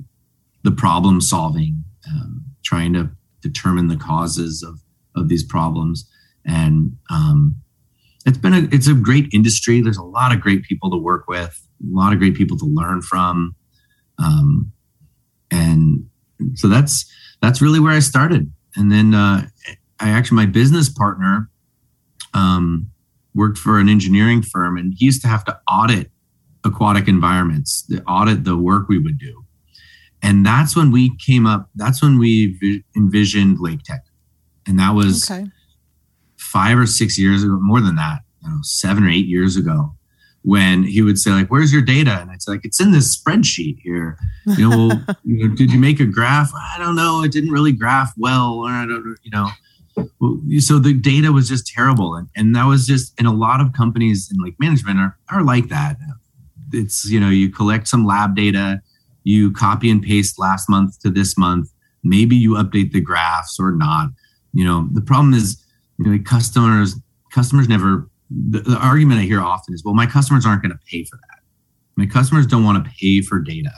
the 0.64 0.72
problem 0.72 1.22
solving, 1.22 1.84
um, 2.08 2.44
trying 2.64 2.94
to 2.94 3.10
determine 3.42 3.88
the 3.88 3.98
causes 3.98 4.64
of 4.64 4.80
of 5.16 5.30
these 5.30 5.44
problems 5.44 6.10
and 6.46 6.98
um, 7.10 7.62
it's 8.26 8.38
been 8.38 8.54
a 8.54 8.68
it's 8.72 8.88
a 8.88 8.94
great 8.94 9.30
industry. 9.34 9.82
There's 9.82 9.98
a 9.98 10.04
lot 10.04 10.34
of 10.34 10.42
great 10.42 10.64
people 10.64 10.92
to 10.92 10.98
work 10.98 11.28
with, 11.28 11.68
a 11.82 11.96
lot 11.96 12.14
of 12.14 12.20
great 12.20 12.36
people 12.36 12.58
to 12.58 12.66
learn 12.66 13.02
from, 13.02 13.56
um, 14.18 14.72
and 15.52 16.08
so 16.54 16.68
that's 16.68 17.12
that's 17.42 17.62
really 17.62 17.80
where 17.80 17.94
I 17.94 18.00
started. 18.00 18.52
And 18.76 18.92
then 18.92 19.14
uh, 19.14 19.48
I 20.00 20.10
actually 20.10 20.38
my 20.38 20.46
business 20.46 20.90
partner 20.90 21.50
um, 22.34 22.90
worked 23.34 23.58
for 23.58 23.80
an 23.80 23.90
engineering 23.90 24.42
firm, 24.42 24.78
and 24.78 24.94
he 24.98 25.06
used 25.06 25.22
to 25.22 25.28
have 25.28 25.46
to 25.46 25.60
audit 25.72 26.12
aquatic 26.64 27.08
environments, 27.08 27.84
the 27.84 28.02
audit 28.04 28.44
the 28.44 28.58
work 28.58 28.88
we 28.90 28.98
would 28.98 29.18
do. 29.18 29.46
And 30.22 30.46
that's 30.46 30.76
when 30.76 30.92
we 30.92 31.16
came 31.18 31.46
up. 31.46 31.70
That's 31.76 32.02
when 32.02 32.18
we 32.18 32.84
envisioned 32.96 33.60
Lake 33.60 33.84
Tech, 33.84 34.04
and 34.66 34.80
that 34.80 34.96
was 34.96 35.30
okay 35.30 35.46
five 36.56 36.78
or 36.78 36.86
six 36.86 37.20
years 37.20 37.44
ago, 37.44 37.58
more 37.60 37.82
than 37.82 37.96
that, 37.98 38.20
know, 38.50 38.60
seven 38.62 39.04
or 39.04 39.10
eight 39.10 39.26
years 39.26 39.58
ago, 39.58 39.94
when 40.46 40.84
he 40.84 41.02
would 41.02 41.18
say 41.18 41.32
like, 41.32 41.48
"Where's 41.48 41.74
your 41.74 41.82
data?" 41.82 42.20
and 42.22 42.32
it's 42.32 42.48
like, 42.48 42.64
"It's 42.64 42.80
in 42.80 42.92
this 42.92 43.18
spreadsheet 43.18 43.80
here." 43.82 44.18
You 44.46 44.70
know, 44.70 44.88
well, 44.88 45.06
you 45.24 45.50
know, 45.50 45.56
did 45.56 45.72
you 45.72 45.80
make 45.80 46.00
a 46.00 46.06
graph? 46.06 46.52
I 46.54 46.78
don't 46.78 46.96
know. 46.96 47.24
It 47.24 47.32
didn't 47.32 47.50
really 47.50 47.72
graph 47.72 48.14
well, 48.16 48.60
or 48.60 48.70
I 48.70 48.86
don't, 48.86 49.18
you 49.24 49.32
know. 49.32 49.50
So 50.60 50.78
the 50.78 50.94
data 50.94 51.32
was 51.32 51.50
just 51.50 51.66
terrible, 51.66 52.16
and, 52.16 52.30
and 52.36 52.56
that 52.56 52.66
was 52.66 52.86
just, 52.86 53.14
and 53.18 53.28
a 53.28 53.32
lot 53.32 53.60
of 53.60 53.74
companies 53.74 54.32
in 54.32 54.38
like 54.38 54.54
management 54.60 55.00
are 55.00 55.18
are 55.32 55.44
like 55.44 55.70
that. 55.70 55.98
It's 56.72 57.10
you 57.10 57.20
know, 57.20 57.30
you 57.30 57.50
collect 57.50 57.88
some 57.88 58.06
lab 58.06 58.36
data, 58.36 58.82
you 59.24 59.52
copy 59.52 59.90
and 59.90 60.04
paste 60.04 60.38
last 60.38 60.70
month 60.70 61.00
to 61.00 61.10
this 61.10 61.38
month. 61.40 61.72
Maybe 62.04 62.36
you 62.36 62.52
update 62.52 62.92
the 62.92 63.02
graphs 63.02 63.60
or 63.60 63.72
not. 63.72 64.10
You 64.54 64.64
know, 64.64 64.88
the 64.92 65.02
problem 65.02 65.34
is 65.34 65.60
you 65.98 66.06
know, 66.06 66.24
customers 66.24 66.96
customers 67.32 67.68
never 67.68 68.08
the, 68.30 68.60
the 68.60 68.78
argument 68.78 69.20
I 69.20 69.24
hear 69.24 69.42
often 69.42 69.74
is, 69.74 69.84
well, 69.84 69.94
my 69.94 70.06
customers 70.06 70.46
aren't 70.46 70.62
going 70.62 70.72
to 70.72 70.80
pay 70.90 71.04
for 71.04 71.18
that. 71.18 71.40
My 71.96 72.06
customers 72.06 72.46
don't 72.46 72.64
want 72.64 72.84
to 72.84 72.92
pay 73.00 73.22
for 73.22 73.40
data, 73.40 73.72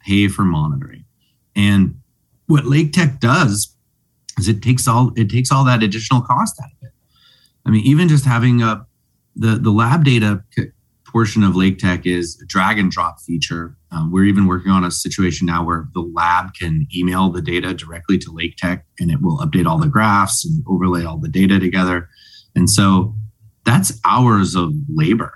pay 0.00 0.28
for 0.28 0.42
monitoring. 0.42 1.04
And 1.54 2.00
what 2.46 2.64
Lake 2.64 2.92
Tech 2.92 3.18
does 3.20 3.74
is 4.38 4.48
it 4.48 4.62
takes 4.62 4.86
all 4.86 5.12
it 5.16 5.30
takes 5.30 5.50
all 5.50 5.64
that 5.64 5.82
additional 5.82 6.20
cost 6.20 6.60
out 6.62 6.70
of 6.70 6.88
it. 6.88 6.92
I 7.64 7.70
mean, 7.70 7.84
even 7.84 8.08
just 8.08 8.24
having 8.24 8.62
a 8.62 8.86
the 9.34 9.56
the 9.56 9.70
lab 9.70 10.04
data 10.04 10.44
portion 11.06 11.42
of 11.42 11.56
Lake 11.56 11.78
Tech 11.78 12.04
is 12.04 12.40
a 12.42 12.46
drag 12.46 12.78
and 12.78 12.90
drop 12.90 13.20
feature. 13.20 13.76
Um, 13.90 14.12
we're 14.12 14.24
even 14.24 14.46
working 14.46 14.70
on 14.70 14.84
a 14.84 14.90
situation 14.90 15.46
now 15.46 15.64
where 15.64 15.88
the 15.94 16.00
lab 16.00 16.52
can 16.54 16.86
email 16.94 17.30
the 17.30 17.40
data 17.40 17.72
directly 17.72 18.18
to 18.18 18.32
Lake 18.32 18.56
Tech 18.56 18.84
and 19.00 19.10
it 19.10 19.22
will 19.22 19.38
update 19.38 19.66
all 19.66 19.78
the 19.78 19.88
graphs 19.88 20.44
and 20.44 20.62
overlay 20.68 21.04
all 21.04 21.18
the 21.18 21.28
data 21.28 21.58
together. 21.58 22.08
And 22.54 22.68
so 22.68 23.14
that's 23.66 24.00
hours 24.04 24.54
of 24.54 24.72
labor 24.88 25.34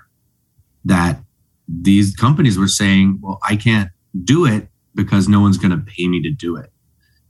that 0.85 1.19
these 1.67 2.15
companies 2.15 2.57
were 2.57 2.67
saying, 2.67 3.19
well, 3.21 3.39
I 3.47 3.55
can't 3.55 3.91
do 4.23 4.45
it 4.45 4.67
because 4.95 5.27
no 5.29 5.39
one's 5.39 5.59
going 5.59 5.71
to 5.71 5.77
pay 5.77 6.07
me 6.07 6.21
to 6.23 6.31
do 6.31 6.55
it. 6.55 6.71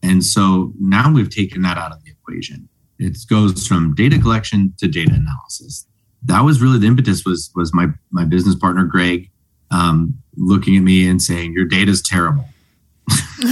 And 0.01 0.23
so 0.23 0.71
now 0.79 1.11
we've 1.11 1.29
taken 1.29 1.61
that 1.63 1.77
out 1.77 1.91
of 1.91 2.01
the 2.03 2.11
equation. 2.11 2.69
It 2.97 3.17
goes 3.29 3.67
from 3.67 3.93
data 3.93 4.17
collection 4.17 4.73
to 4.77 4.87
data 4.87 5.13
analysis 5.13 5.85
that 6.23 6.41
was 6.41 6.61
really 6.61 6.77
the 6.79 6.87
impetus 6.87 7.25
was 7.25 7.51
was 7.55 7.73
my 7.73 7.87
my 8.11 8.25
business 8.25 8.55
partner 8.55 8.83
Greg 8.85 9.29
um, 9.71 10.17
looking 10.35 10.75
at 10.77 10.83
me 10.83 11.07
and 11.07 11.21
saying 11.21 11.53
your 11.53 11.65
data 11.65 11.91
is 11.91 12.01
terrible. 12.01 12.45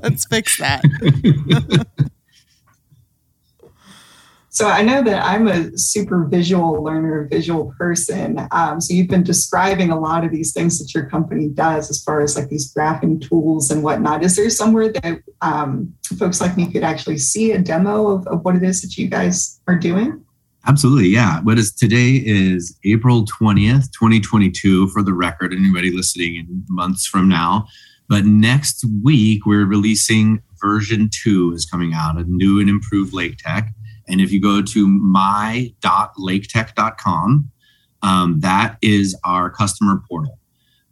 Let's 0.00 0.24
fix 0.26 0.58
that. 0.58 0.82
so 4.58 4.66
I 4.66 4.82
know 4.82 5.04
that 5.04 5.24
I'm 5.24 5.46
a 5.46 5.70
super 5.78 6.24
visual 6.24 6.82
learner, 6.82 7.28
visual 7.30 7.72
person. 7.78 8.48
Um, 8.50 8.80
so 8.80 8.92
you've 8.92 9.06
been 9.06 9.22
describing 9.22 9.92
a 9.92 10.00
lot 10.00 10.24
of 10.24 10.32
these 10.32 10.52
things 10.52 10.80
that 10.80 10.92
your 10.92 11.08
company 11.08 11.46
does 11.46 11.88
as 11.90 12.02
far 12.02 12.22
as 12.22 12.34
like 12.34 12.48
these 12.48 12.74
graphing 12.74 13.20
tools 13.20 13.70
and 13.70 13.84
whatnot. 13.84 14.24
Is 14.24 14.34
there 14.34 14.50
somewhere 14.50 14.90
that 14.90 15.20
um, 15.42 15.94
folks 16.18 16.40
like 16.40 16.56
me 16.56 16.72
could 16.72 16.82
actually 16.82 17.18
see 17.18 17.52
a 17.52 17.60
demo 17.60 18.08
of, 18.08 18.26
of 18.26 18.44
what 18.44 18.56
it 18.56 18.64
is 18.64 18.82
that 18.82 18.96
you 18.96 19.06
guys 19.06 19.60
are 19.68 19.78
doing? 19.78 20.24
Absolutely, 20.66 21.06
yeah. 21.06 21.40
What 21.42 21.56
is 21.56 21.72
today 21.72 22.20
is 22.26 22.76
April 22.84 23.26
20th, 23.26 23.92
2022, 23.92 24.88
for 24.88 25.04
the 25.04 25.14
record, 25.14 25.52
anybody 25.52 25.92
listening 25.94 26.34
in 26.34 26.64
months 26.68 27.06
from 27.06 27.28
now. 27.28 27.68
But 28.08 28.24
next 28.24 28.84
week, 29.04 29.46
we're 29.46 29.66
releasing 29.66 30.42
version 30.60 31.10
two 31.12 31.52
is 31.54 31.64
coming 31.64 31.94
out, 31.94 32.18
a 32.18 32.24
new 32.24 32.58
and 32.58 32.68
improved 32.68 33.14
Lake 33.14 33.36
Tech. 33.38 33.72
And 34.08 34.20
if 34.20 34.32
you 34.32 34.40
go 34.40 34.60
to 34.62 34.88
my.laketech.com, 34.88 37.50
um, 38.02 38.40
that 38.40 38.76
is 38.80 39.14
our 39.24 39.50
customer 39.50 40.02
portal 40.08 40.38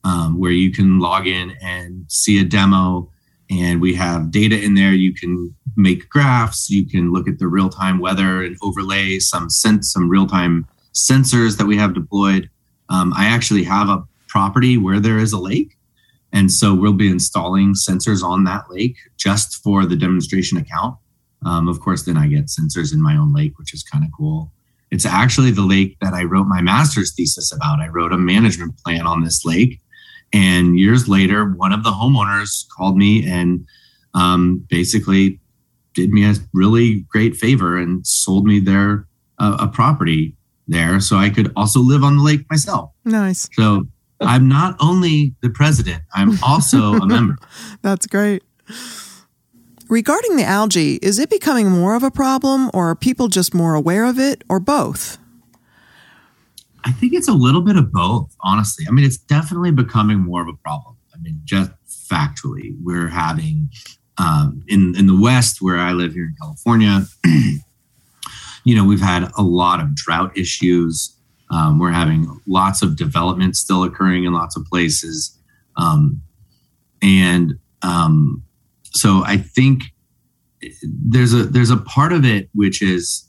um, 0.04 0.38
where 0.38 0.52
you 0.52 0.70
can 0.72 0.98
log 0.98 1.26
in 1.26 1.56
and 1.62 2.04
see 2.08 2.38
a 2.40 2.44
demo 2.44 3.10
and 3.50 3.80
we 3.80 3.94
have 3.94 4.30
data 4.30 4.60
in 4.60 4.74
there. 4.74 4.92
You 4.92 5.14
can 5.14 5.54
make 5.76 6.08
graphs. 6.08 6.70
You 6.70 6.86
can 6.86 7.12
look 7.12 7.28
at 7.28 7.38
the 7.38 7.48
real 7.48 7.68
time 7.68 7.98
weather 7.98 8.42
and 8.42 8.56
overlay 8.62 9.18
some 9.18 9.50
sense, 9.50 9.92
some 9.92 10.08
real 10.08 10.26
time 10.26 10.66
sensors 10.94 11.58
that 11.58 11.66
we 11.66 11.76
have 11.76 11.94
deployed. 11.94 12.50
Um, 12.88 13.12
I 13.16 13.26
actually 13.26 13.64
have 13.64 13.88
a 13.88 14.04
property 14.28 14.76
where 14.76 15.00
there 15.00 15.18
is 15.18 15.32
a 15.32 15.38
lake, 15.38 15.76
and 16.32 16.50
so 16.50 16.74
we'll 16.74 16.92
be 16.92 17.10
installing 17.10 17.74
sensors 17.74 18.22
on 18.22 18.44
that 18.44 18.70
lake 18.70 18.96
just 19.16 19.62
for 19.62 19.86
the 19.86 19.96
demonstration 19.96 20.58
account. 20.58 20.96
Um, 21.46 21.68
of 21.68 21.80
course, 21.80 22.02
then 22.02 22.16
I 22.16 22.26
get 22.26 22.46
sensors 22.46 22.92
in 22.92 23.00
my 23.00 23.16
own 23.16 23.32
lake, 23.32 23.56
which 23.58 23.72
is 23.72 23.84
kind 23.84 24.04
of 24.04 24.10
cool. 24.16 24.52
It's 24.90 25.06
actually 25.06 25.52
the 25.52 25.62
lake 25.62 25.96
that 26.00 26.12
I 26.12 26.24
wrote 26.24 26.46
my 26.46 26.60
master's 26.60 27.14
thesis 27.14 27.52
about. 27.52 27.80
I 27.80 27.88
wrote 27.88 28.12
a 28.12 28.18
management 28.18 28.76
plan 28.84 29.06
on 29.06 29.22
this 29.24 29.44
lake 29.44 29.80
And 30.32 30.78
years 30.78 31.08
later, 31.08 31.44
one 31.44 31.72
of 31.72 31.84
the 31.84 31.90
homeowners 31.90 32.66
called 32.76 32.96
me 32.96 33.24
and 33.28 33.64
um, 34.14 34.66
basically 34.68 35.40
did 35.94 36.10
me 36.10 36.24
a 36.28 36.34
really 36.52 37.06
great 37.08 37.36
favor 37.36 37.78
and 37.78 38.06
sold 38.06 38.44
me 38.44 38.58
their 38.58 39.06
uh, 39.38 39.56
a 39.60 39.68
property 39.68 40.34
there 40.68 41.00
so 41.00 41.16
I 41.16 41.30
could 41.30 41.52
also 41.54 41.80
live 41.80 42.02
on 42.02 42.16
the 42.16 42.22
lake 42.22 42.44
myself. 42.50 42.90
Nice. 43.04 43.48
So 43.52 43.86
I'm 44.20 44.48
not 44.48 44.76
only 44.80 45.34
the 45.42 45.50
president, 45.50 46.02
I'm 46.12 46.42
also 46.42 46.94
a 46.94 47.06
member. 47.16 47.36
That's 47.82 48.06
great. 48.06 48.42
Regarding 49.88 50.36
the 50.36 50.44
algae, 50.44 50.96
is 50.96 51.20
it 51.20 51.30
becoming 51.30 51.70
more 51.70 51.94
of 51.94 52.02
a 52.02 52.10
problem 52.10 52.70
or 52.74 52.90
are 52.90 52.96
people 52.96 53.28
just 53.28 53.54
more 53.54 53.74
aware 53.74 54.04
of 54.04 54.18
it 54.18 54.42
or 54.48 54.58
both? 54.58 55.16
I 56.84 56.90
think 56.92 57.14
it's 57.14 57.28
a 57.28 57.32
little 57.32 57.62
bit 57.62 57.76
of 57.76 57.92
both, 57.92 58.34
honestly. 58.40 58.84
I 58.88 58.92
mean, 58.92 59.04
it's 59.04 59.16
definitely 59.16 59.70
becoming 59.70 60.18
more 60.18 60.42
of 60.42 60.48
a 60.48 60.54
problem. 60.54 60.96
I 61.14 61.18
mean, 61.18 61.40
just 61.44 61.70
factually, 61.88 62.76
we're 62.82 63.08
having 63.08 63.70
um, 64.18 64.62
in 64.68 64.96
in 64.96 65.06
the 65.06 65.18
West, 65.18 65.58
where 65.60 65.78
I 65.78 65.92
live 65.92 66.14
here 66.14 66.24
in 66.24 66.34
California, 66.40 67.04
you 68.64 68.74
know, 68.74 68.84
we've 68.84 69.00
had 69.00 69.30
a 69.36 69.42
lot 69.42 69.80
of 69.80 69.94
drought 69.94 70.36
issues. 70.36 71.14
Um, 71.50 71.78
we're 71.78 71.92
having 71.92 72.40
lots 72.46 72.82
of 72.82 72.96
development 72.96 73.56
still 73.56 73.84
occurring 73.84 74.24
in 74.24 74.32
lots 74.32 74.56
of 74.56 74.64
places, 74.64 75.38
um, 75.76 76.22
and 77.02 77.58
um, 77.82 78.44
so 78.96 79.22
I 79.24 79.36
think 79.36 79.84
there's 80.82 81.32
a 81.32 81.44
there's 81.44 81.70
a 81.70 81.76
part 81.76 82.12
of 82.12 82.24
it 82.24 82.48
which 82.54 82.82
is 82.82 83.28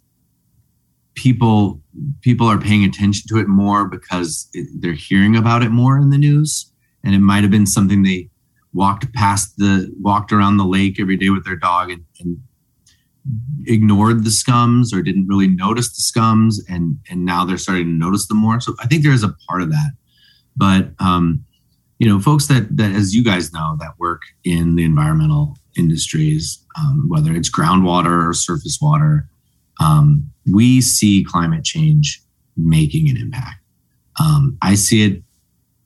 people 1.16 1.82
people 2.22 2.48
are 2.48 2.60
paying 2.60 2.84
attention 2.84 3.28
to 3.28 3.38
it 3.38 3.48
more 3.48 3.88
because 3.88 4.50
it, 4.54 4.68
they're 4.80 4.94
hearing 4.94 5.36
about 5.36 5.64
it 5.64 5.70
more 5.70 5.98
in 5.98 6.10
the 6.10 6.18
news, 6.18 6.72
and 7.04 7.14
it 7.14 7.20
might 7.20 7.42
have 7.42 7.52
been 7.52 7.66
something 7.66 8.04
they 8.04 8.30
walked 8.74 9.12
past 9.14 9.58
the 9.58 9.94
walked 10.00 10.32
around 10.32 10.58
the 10.58 10.66
lake 10.66 11.00
every 11.00 11.18
day 11.18 11.30
with 11.30 11.44
their 11.44 11.56
dog 11.56 11.90
and, 11.90 12.06
and 12.20 12.38
ignored 13.66 14.24
the 14.24 14.30
scums 14.30 14.94
or 14.94 15.02
didn't 15.02 15.28
really 15.28 15.48
notice 15.48 15.90
the 15.96 16.20
scums. 16.20 16.56
And 16.70 16.98
and 17.10 17.26
now 17.26 17.44
they're 17.44 17.58
starting 17.58 17.86
to 17.86 17.92
notice 17.92 18.28
them 18.28 18.38
more. 18.38 18.62
So 18.62 18.74
i 18.80 18.88
think 18.88 19.04
there 19.04 19.12
is 19.12 19.24
a 19.24 19.36
part 19.50 19.62
of 19.62 19.70
that. 19.72 19.92
But 20.56 20.92
um 21.00 21.44
you 22.00 22.08
know 22.08 22.20
folks 22.20 22.48
that 22.48 22.76
that 22.76 22.92
as 22.92 23.16
you 23.16 23.24
guys 23.24 23.54
know 23.54 23.76
that 23.80 23.94
work 23.98 24.22
in 24.44 24.76
the 24.76 24.84
environmental 24.84 25.58
industries 25.78 26.64
um, 26.78 27.08
whether 27.08 27.32
it's 27.34 27.50
groundwater 27.50 28.28
or 28.28 28.34
surface 28.34 28.80
water 28.82 29.28
um, 29.80 30.30
we 30.52 30.82
see 30.82 31.24
climate 31.24 31.64
change 31.64 32.22
making 32.56 33.10
an 33.10 33.18
impact 33.18 33.62
um, 34.20 34.58
i 34.62 34.76
see 34.76 35.04
it 35.06 35.24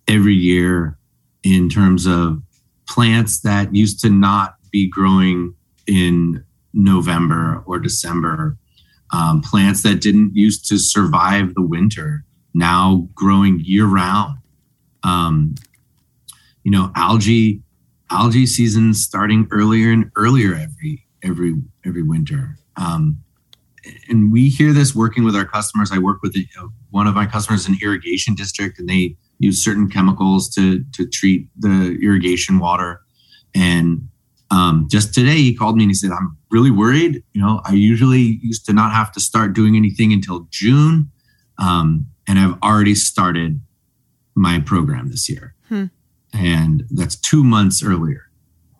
every 0.07 0.35
year 0.35 0.97
in 1.43 1.69
terms 1.69 2.05
of 2.05 2.41
plants 2.87 3.39
that 3.41 3.73
used 3.73 3.99
to 4.01 4.09
not 4.09 4.55
be 4.71 4.89
growing 4.89 5.55
in 5.87 6.43
November 6.73 7.63
or 7.65 7.79
December, 7.79 8.57
um, 9.11 9.41
plants 9.41 9.83
that 9.83 10.01
didn't 10.01 10.35
used 10.35 10.67
to 10.67 10.77
survive 10.77 11.53
the 11.53 11.61
winter 11.61 12.23
now 12.53 13.07
growing 13.13 13.59
year 13.63 13.85
round. 13.85 14.37
Um, 15.03 15.55
you 16.63 16.71
know, 16.71 16.91
algae 16.95 17.61
algae 18.11 18.45
seasons 18.45 19.01
starting 19.01 19.47
earlier 19.51 19.91
and 19.91 20.11
earlier 20.15 20.53
every 20.53 21.05
every 21.23 21.55
every 21.85 22.03
winter. 22.03 22.57
Um, 22.75 23.23
and 24.09 24.31
we 24.31 24.49
hear 24.49 24.73
this 24.73 24.93
working 24.93 25.23
with 25.23 25.35
our 25.35 25.45
customers. 25.45 25.91
I 25.91 25.97
work 25.97 26.21
with 26.21 26.35
a, 26.35 26.45
one 26.91 27.07
of 27.07 27.15
my 27.15 27.25
customers 27.25 27.67
in 27.67 27.77
irrigation 27.81 28.35
district, 28.35 28.79
and 28.79 28.87
they 28.87 29.15
use 29.39 29.63
certain 29.63 29.89
chemicals 29.89 30.49
to 30.55 30.83
to 30.93 31.07
treat 31.07 31.47
the 31.57 31.97
irrigation 32.01 32.59
water. 32.59 33.01
And 33.55 34.07
um, 34.51 34.87
just 34.89 35.13
today, 35.13 35.37
he 35.37 35.55
called 35.55 35.77
me 35.77 35.83
and 35.83 35.89
he 35.89 35.95
said, 35.95 36.11
"I'm 36.11 36.37
really 36.51 36.71
worried. 36.71 37.23
You 37.33 37.41
know, 37.41 37.61
I 37.65 37.73
usually 37.73 38.39
used 38.41 38.65
to 38.67 38.73
not 38.73 38.91
have 38.91 39.11
to 39.13 39.19
start 39.19 39.53
doing 39.53 39.75
anything 39.75 40.13
until 40.13 40.47
June, 40.51 41.11
um, 41.57 42.05
and 42.27 42.37
I've 42.37 42.61
already 42.61 42.95
started 42.95 43.61
my 44.35 44.59
program 44.59 45.09
this 45.09 45.29
year, 45.29 45.55
hmm. 45.67 45.85
And 46.33 46.83
that's 46.89 47.15
two 47.15 47.43
months 47.43 47.83
earlier, 47.83 48.23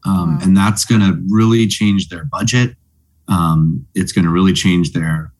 um, 0.05 0.35
wow. 0.35 0.39
and 0.41 0.57
that's 0.57 0.85
going 0.85 1.01
to 1.01 1.21
really 1.29 1.67
change 1.67 2.09
their 2.09 2.25
budget. 2.25 2.75
Um, 3.27 3.85
it's 3.93 4.11
going 4.11 4.25
to 4.25 4.31
really 4.31 4.53
change 4.53 4.93
their 4.93 5.33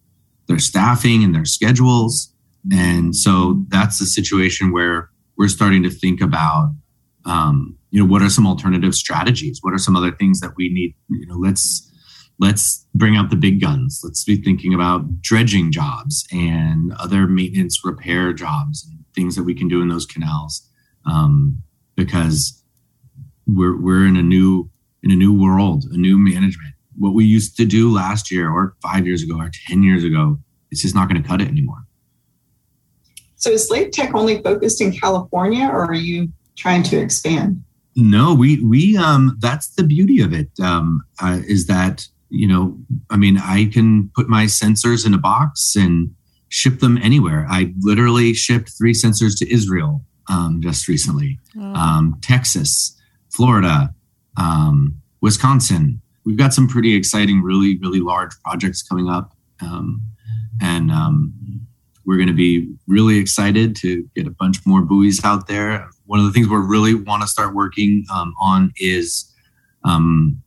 their 0.47 0.59
staffing 0.59 1.24
and 1.24 1.34
their 1.34 1.45
schedules." 1.45 2.34
And 2.72 3.16
so 3.16 3.64
that's 3.70 3.97
the 3.97 4.05
situation 4.05 4.72
where 4.72 5.09
we're 5.38 5.47
starting 5.47 5.82
to 5.84 5.89
think 5.89 6.22
about, 6.22 6.76
um, 7.26 7.76
you 7.89 7.99
know, 7.99 8.05
what 8.05 8.22
are 8.22 8.30
some 8.30 8.45
alternative 8.45 8.93
strategies? 8.93 9.59
What 9.62 9.74
are 9.74 9.80
some 9.80 9.95
other 9.95 10.12
things 10.12 10.39
that 10.41 10.53
we 10.55 10.70
need? 10.70 10.95
You 11.09 11.26
know, 11.26 11.38
let's 11.38 11.89
let's 12.39 12.86
bring 12.95 13.16
out 13.16 13.30
the 13.30 13.36
big 13.36 13.62
guns. 13.62 14.01
Let's 14.03 14.24
be 14.24 14.36
thinking 14.36 14.74
about 14.74 15.22
dredging 15.22 15.72
jobs 15.72 16.26
and 16.32 16.91
other 16.93 17.28
maintenance 17.28 17.84
repair 17.84 18.34
jobs 18.34 18.88
and 18.88 19.03
things 19.16 19.36
that 19.36 19.43
we 19.43 19.53
can 19.53 19.68
do 19.68 19.82
in 19.82 19.89
those 19.89 20.05
canals, 20.05 20.68
um, 21.05 21.62
because 22.05 22.63
we're 23.47 23.79
we're 23.79 24.05
in 24.05 24.17
a 24.17 24.23
new 24.23 24.69
in 25.03 25.11
a 25.11 25.15
new 25.15 25.33
world, 25.33 25.85
a 25.91 25.97
new 25.97 26.17
management. 26.17 26.73
What 26.97 27.13
we 27.13 27.25
used 27.25 27.57
to 27.57 27.65
do 27.65 27.91
last 27.91 28.31
year, 28.31 28.51
or 28.51 28.75
five 28.81 29.05
years 29.07 29.23
ago, 29.23 29.37
or 29.37 29.49
ten 29.67 29.83
years 29.83 30.03
ago, 30.03 30.39
it's 30.71 30.81
just 30.81 30.95
not 30.95 31.09
going 31.09 31.21
to 31.21 31.27
cut 31.27 31.41
it 31.41 31.47
anymore. 31.47 31.83
So 33.35 33.49
is 33.49 33.71
Lake 33.71 33.91
Tech 33.91 34.13
only 34.13 34.41
focused 34.41 34.81
in 34.81 34.91
California 34.91 35.67
or 35.67 35.85
are 35.85 35.93
you 35.93 36.31
trying 36.55 36.83
to 36.83 36.97
expand? 36.99 37.63
No, 37.95 38.33
we 38.33 38.61
we 38.61 38.97
um 38.97 39.37
that's 39.39 39.69
the 39.75 39.83
beauty 39.83 40.21
of 40.21 40.31
it 40.31 40.49
um 40.61 41.03
uh, 41.21 41.39
is 41.47 41.65
that 41.65 42.07
you 42.29 42.47
know 42.47 42.77
I 43.09 43.17
mean 43.17 43.37
I 43.37 43.65
can 43.65 44.11
put 44.15 44.29
my 44.29 44.45
sensors 44.45 45.05
in 45.05 45.13
a 45.13 45.17
box 45.17 45.75
and 45.75 46.13
ship 46.49 46.79
them 46.79 46.99
anywhere. 46.99 47.47
I 47.49 47.73
literally 47.79 48.33
shipped 48.33 48.71
three 48.77 48.93
sensors 48.93 49.37
to 49.39 49.51
Israel 49.51 50.03
um, 50.30 50.61
just 50.61 50.88
recently, 50.88 51.39
oh. 51.57 51.74
um, 51.74 52.17
Texas, 52.22 52.97
Florida, 53.36 53.93
um, 54.38 55.01
Wisconsin. 55.22 56.01
We've 56.26 56.38
got 56.38 56.53
some 56.53 56.67
pretty 56.67 56.95
exciting, 56.95 57.41
really 57.41 57.78
really 57.80 57.99
large 57.99 58.32
projects 58.43 58.84
coming 58.84 59.09
up, 59.09 59.36
um, 59.61 60.01
and 60.61 60.91
um, 60.91 61.34
we're 62.05 62.17
going 62.17 62.28
to 62.28 62.34
be 62.34 62.74
really 62.88 63.17
excited 63.17 63.76
to 63.78 64.07
get 64.15 64.28
a 64.28 64.32
bunch 64.32 64.57
more 64.65 64.82
buoys 64.82 65.24
out 65.24 65.47
there. 65.47 65.89
One 66.05 66.19
of 66.19 66.26
the 66.26 66.32
things 66.32 66.47
we 66.47 66.57
really 66.57 66.93
want 66.93 67.22
to 67.22 67.28
start 67.28 67.55
working 67.55 68.05
um, 68.13 68.34
on 68.39 68.74
is 68.78 69.34
um, 69.84 70.41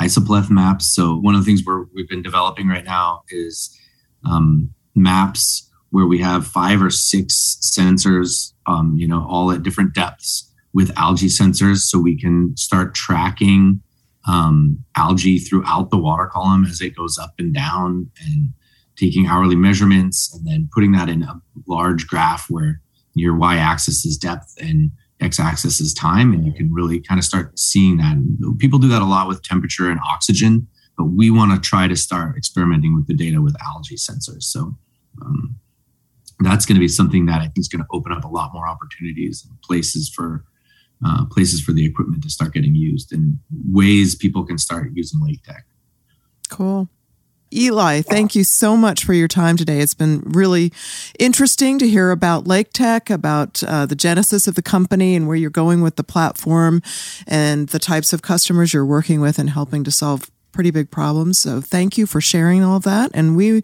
isopleth 0.00 0.50
maps. 0.50 0.94
So 0.94 1.16
one 1.16 1.34
of 1.34 1.40
the 1.40 1.44
things 1.44 1.62
we're, 1.64 1.84
we've 1.94 2.08
been 2.08 2.22
developing 2.22 2.68
right 2.68 2.84
now 2.84 3.22
is 3.30 3.78
um, 4.24 4.74
maps 4.94 5.70
where 5.90 6.06
we 6.06 6.18
have 6.18 6.46
five 6.46 6.82
or 6.82 6.90
six 6.90 7.58
sensors, 7.62 8.51
um, 8.66 8.94
you 8.96 9.06
know, 9.06 9.26
all 9.28 9.50
at 9.50 9.62
different 9.62 9.94
depths 9.94 10.50
with 10.72 10.96
algae 10.96 11.26
sensors, 11.26 11.78
so 11.78 11.98
we 11.98 12.18
can 12.18 12.56
start 12.56 12.94
tracking 12.94 13.80
um, 14.26 14.82
algae 14.96 15.38
throughout 15.38 15.90
the 15.90 15.98
water 15.98 16.26
column 16.26 16.64
as 16.64 16.80
it 16.80 16.96
goes 16.96 17.18
up 17.18 17.34
and 17.38 17.52
down 17.52 18.10
and 18.24 18.50
taking 18.96 19.26
hourly 19.26 19.56
measurements 19.56 20.32
and 20.34 20.46
then 20.46 20.68
putting 20.72 20.92
that 20.92 21.08
in 21.08 21.22
a 21.22 21.40
large 21.66 22.06
graph 22.06 22.46
where 22.48 22.80
your 23.14 23.36
y 23.36 23.56
axis 23.56 24.04
is 24.04 24.16
depth 24.16 24.54
and 24.60 24.90
x 25.20 25.40
axis 25.40 25.80
is 25.80 25.92
time. 25.92 26.32
And 26.32 26.46
you 26.46 26.52
can 26.52 26.72
really 26.72 27.00
kind 27.00 27.18
of 27.18 27.24
start 27.24 27.58
seeing 27.58 27.96
that. 27.96 28.14
And 28.14 28.58
people 28.58 28.78
do 28.78 28.88
that 28.88 29.02
a 29.02 29.06
lot 29.06 29.28
with 29.28 29.42
temperature 29.42 29.90
and 29.90 30.00
oxygen 30.08 30.68
but 30.96 31.04
we 31.04 31.30
want 31.30 31.52
to 31.52 31.68
try 31.68 31.88
to 31.88 31.96
start 31.96 32.36
experimenting 32.36 32.94
with 32.94 33.06
the 33.06 33.14
data 33.14 33.40
with 33.40 33.56
algae 33.64 33.96
sensors. 33.96 34.44
So 34.44 34.76
um, 35.20 35.56
that's 36.40 36.66
going 36.66 36.76
to 36.76 36.80
be 36.80 36.88
something 36.88 37.26
that 37.26 37.40
i 37.40 37.44
think 37.44 37.58
is 37.58 37.68
going 37.68 37.82
to 37.82 37.88
open 37.92 38.12
up 38.12 38.24
a 38.24 38.28
lot 38.28 38.52
more 38.52 38.66
opportunities 38.66 39.46
and 39.48 39.60
places 39.62 40.08
for 40.08 40.44
uh, 41.04 41.24
places 41.26 41.60
for 41.60 41.72
the 41.72 41.84
equipment 41.84 42.22
to 42.22 42.30
start 42.30 42.54
getting 42.54 42.74
used 42.74 43.12
and 43.12 43.38
ways 43.70 44.14
people 44.14 44.44
can 44.44 44.58
start 44.58 44.90
using 44.94 45.20
lake 45.22 45.42
tech 45.42 45.64
cool 46.48 46.88
Eli, 47.54 48.00
thank 48.00 48.34
you 48.34 48.44
so 48.44 48.76
much 48.76 49.04
for 49.04 49.12
your 49.12 49.28
time 49.28 49.56
today. 49.56 49.80
It's 49.80 49.94
been 49.94 50.22
really 50.24 50.72
interesting 51.18 51.78
to 51.80 51.88
hear 51.88 52.10
about 52.10 52.46
Lake 52.46 52.72
Tech, 52.72 53.10
about 53.10 53.62
uh, 53.64 53.84
the 53.84 53.94
genesis 53.94 54.48
of 54.48 54.54
the 54.54 54.62
company 54.62 55.14
and 55.14 55.28
where 55.28 55.36
you're 55.36 55.50
going 55.50 55.82
with 55.82 55.96
the 55.96 56.04
platform 56.04 56.82
and 57.26 57.68
the 57.68 57.78
types 57.78 58.12
of 58.12 58.22
customers 58.22 58.72
you're 58.72 58.86
working 58.86 59.20
with 59.20 59.38
and 59.38 59.50
helping 59.50 59.84
to 59.84 59.90
solve 59.90 60.30
pretty 60.52 60.70
big 60.70 60.90
problems. 60.90 61.38
So 61.38 61.60
thank 61.60 61.98
you 61.98 62.06
for 62.06 62.20
sharing 62.20 62.62
all 62.62 62.80
that. 62.80 63.10
And 63.14 63.36
we 63.36 63.62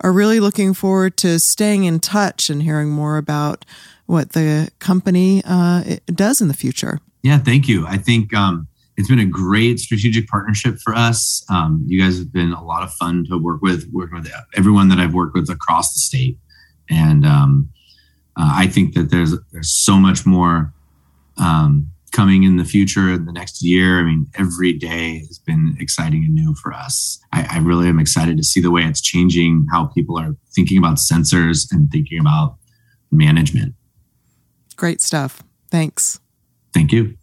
are 0.00 0.12
really 0.12 0.40
looking 0.40 0.74
forward 0.74 1.16
to 1.18 1.38
staying 1.38 1.84
in 1.84 2.00
touch 2.00 2.50
and 2.50 2.62
hearing 2.62 2.90
more 2.90 3.16
about 3.16 3.64
what 4.06 4.32
the 4.32 4.70
company 4.78 5.42
uh, 5.44 5.96
does 6.06 6.40
in 6.40 6.48
the 6.48 6.54
future. 6.54 7.00
Yeah, 7.22 7.38
thank 7.38 7.68
you. 7.68 7.86
I 7.86 7.98
think 7.98 8.32
um, 8.34 8.68
it's 8.96 9.08
been 9.08 9.18
a 9.18 9.26
great 9.26 9.78
strategic 9.78 10.26
partnership 10.28 10.78
for 10.82 10.94
us. 10.94 11.44
Um, 11.50 11.84
you 11.86 12.00
guys 12.00 12.18
have 12.18 12.32
been 12.32 12.52
a 12.52 12.64
lot 12.64 12.82
of 12.82 12.92
fun 12.92 13.26
to 13.28 13.38
work 13.38 13.60
with, 13.60 13.88
working 13.92 14.18
with 14.18 14.30
everyone 14.56 14.88
that 14.88 14.98
I've 14.98 15.14
worked 15.14 15.34
with 15.34 15.50
across 15.50 15.92
the 15.92 16.00
state, 16.00 16.38
and 16.88 17.26
um, 17.26 17.68
uh, 18.36 18.52
I 18.54 18.66
think 18.66 18.94
that 18.94 19.10
there's 19.10 19.34
there's 19.52 19.70
so 19.70 19.96
much 19.96 20.24
more 20.26 20.72
um, 21.36 21.90
coming 22.12 22.42
in 22.42 22.56
the 22.56 22.64
future 22.64 23.12
in 23.12 23.24
the 23.24 23.32
next 23.32 23.62
year. 23.62 24.00
I 24.00 24.02
mean, 24.02 24.26
every 24.34 24.72
day 24.72 25.18
has 25.26 25.38
been 25.38 25.76
exciting 25.78 26.24
and 26.24 26.34
new 26.34 26.54
for 26.54 26.72
us. 26.72 27.20
I, 27.32 27.46
I 27.50 27.58
really 27.58 27.88
am 27.88 27.98
excited 27.98 28.36
to 28.36 28.44
see 28.44 28.60
the 28.60 28.70
way 28.70 28.82
it's 28.82 29.00
changing 29.00 29.66
how 29.70 29.86
people 29.86 30.18
are 30.18 30.36
thinking 30.54 30.78
about 30.78 30.96
sensors 30.96 31.66
and 31.70 31.90
thinking 31.90 32.20
about 32.20 32.56
management. 33.10 33.74
Great 34.76 35.00
stuff. 35.00 35.42
Thanks. 35.70 36.20
Thank 36.72 36.92
you. 36.92 37.16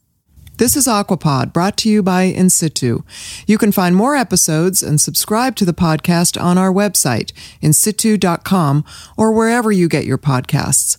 This 0.57 0.77
is 0.77 0.88
Aquapod, 0.88 1.51
brought 1.51 1.75
to 1.77 1.89
you 1.89 2.01
by 2.01 2.23
In 2.23 2.49
Situ. 2.49 3.03
You 3.45 3.57
can 3.57 3.73
find 3.73 3.93
more 3.93 4.15
episodes 4.15 4.81
and 4.81 5.01
subscribe 5.01 5.57
to 5.57 5.65
the 5.65 5.73
podcast 5.73 6.41
on 6.41 6.57
our 6.57 6.71
website, 6.71 7.33
in 7.61 7.71
insitu.com, 7.71 8.86
or 9.17 9.33
wherever 9.33 9.73
you 9.73 9.89
get 9.89 10.05
your 10.05 10.17
podcasts. 10.17 10.97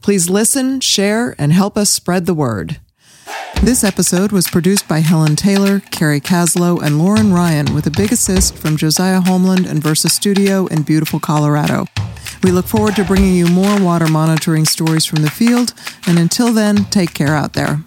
Please 0.00 0.30
listen, 0.30 0.80
share, 0.80 1.34
and 1.38 1.52
help 1.52 1.76
us 1.76 1.90
spread 1.90 2.24
the 2.24 2.32
word. 2.32 2.80
This 3.62 3.82
episode 3.82 4.30
was 4.30 4.48
produced 4.48 4.86
by 4.86 4.98
Helen 4.98 5.36
Taylor, 5.36 5.80
Carrie 5.90 6.20
Caslow, 6.20 6.82
and 6.82 6.98
Lauren 6.98 7.32
Ryan 7.32 7.74
with 7.74 7.86
a 7.86 7.90
big 7.90 8.12
assist 8.12 8.56
from 8.56 8.76
Josiah 8.76 9.20
Homeland 9.20 9.66
and 9.66 9.82
Versa 9.82 10.08
Studio 10.08 10.66
in 10.66 10.82
beautiful 10.82 11.18
Colorado. 11.18 11.86
We 12.42 12.50
look 12.50 12.66
forward 12.66 12.94
to 12.96 13.04
bringing 13.04 13.34
you 13.34 13.46
more 13.46 13.80
water 13.80 14.06
monitoring 14.06 14.66
stories 14.66 15.06
from 15.06 15.22
the 15.22 15.30
field, 15.30 15.72
and 16.06 16.18
until 16.18 16.52
then, 16.52 16.84
take 16.86 17.14
care 17.14 17.34
out 17.34 17.54
there. 17.54 17.82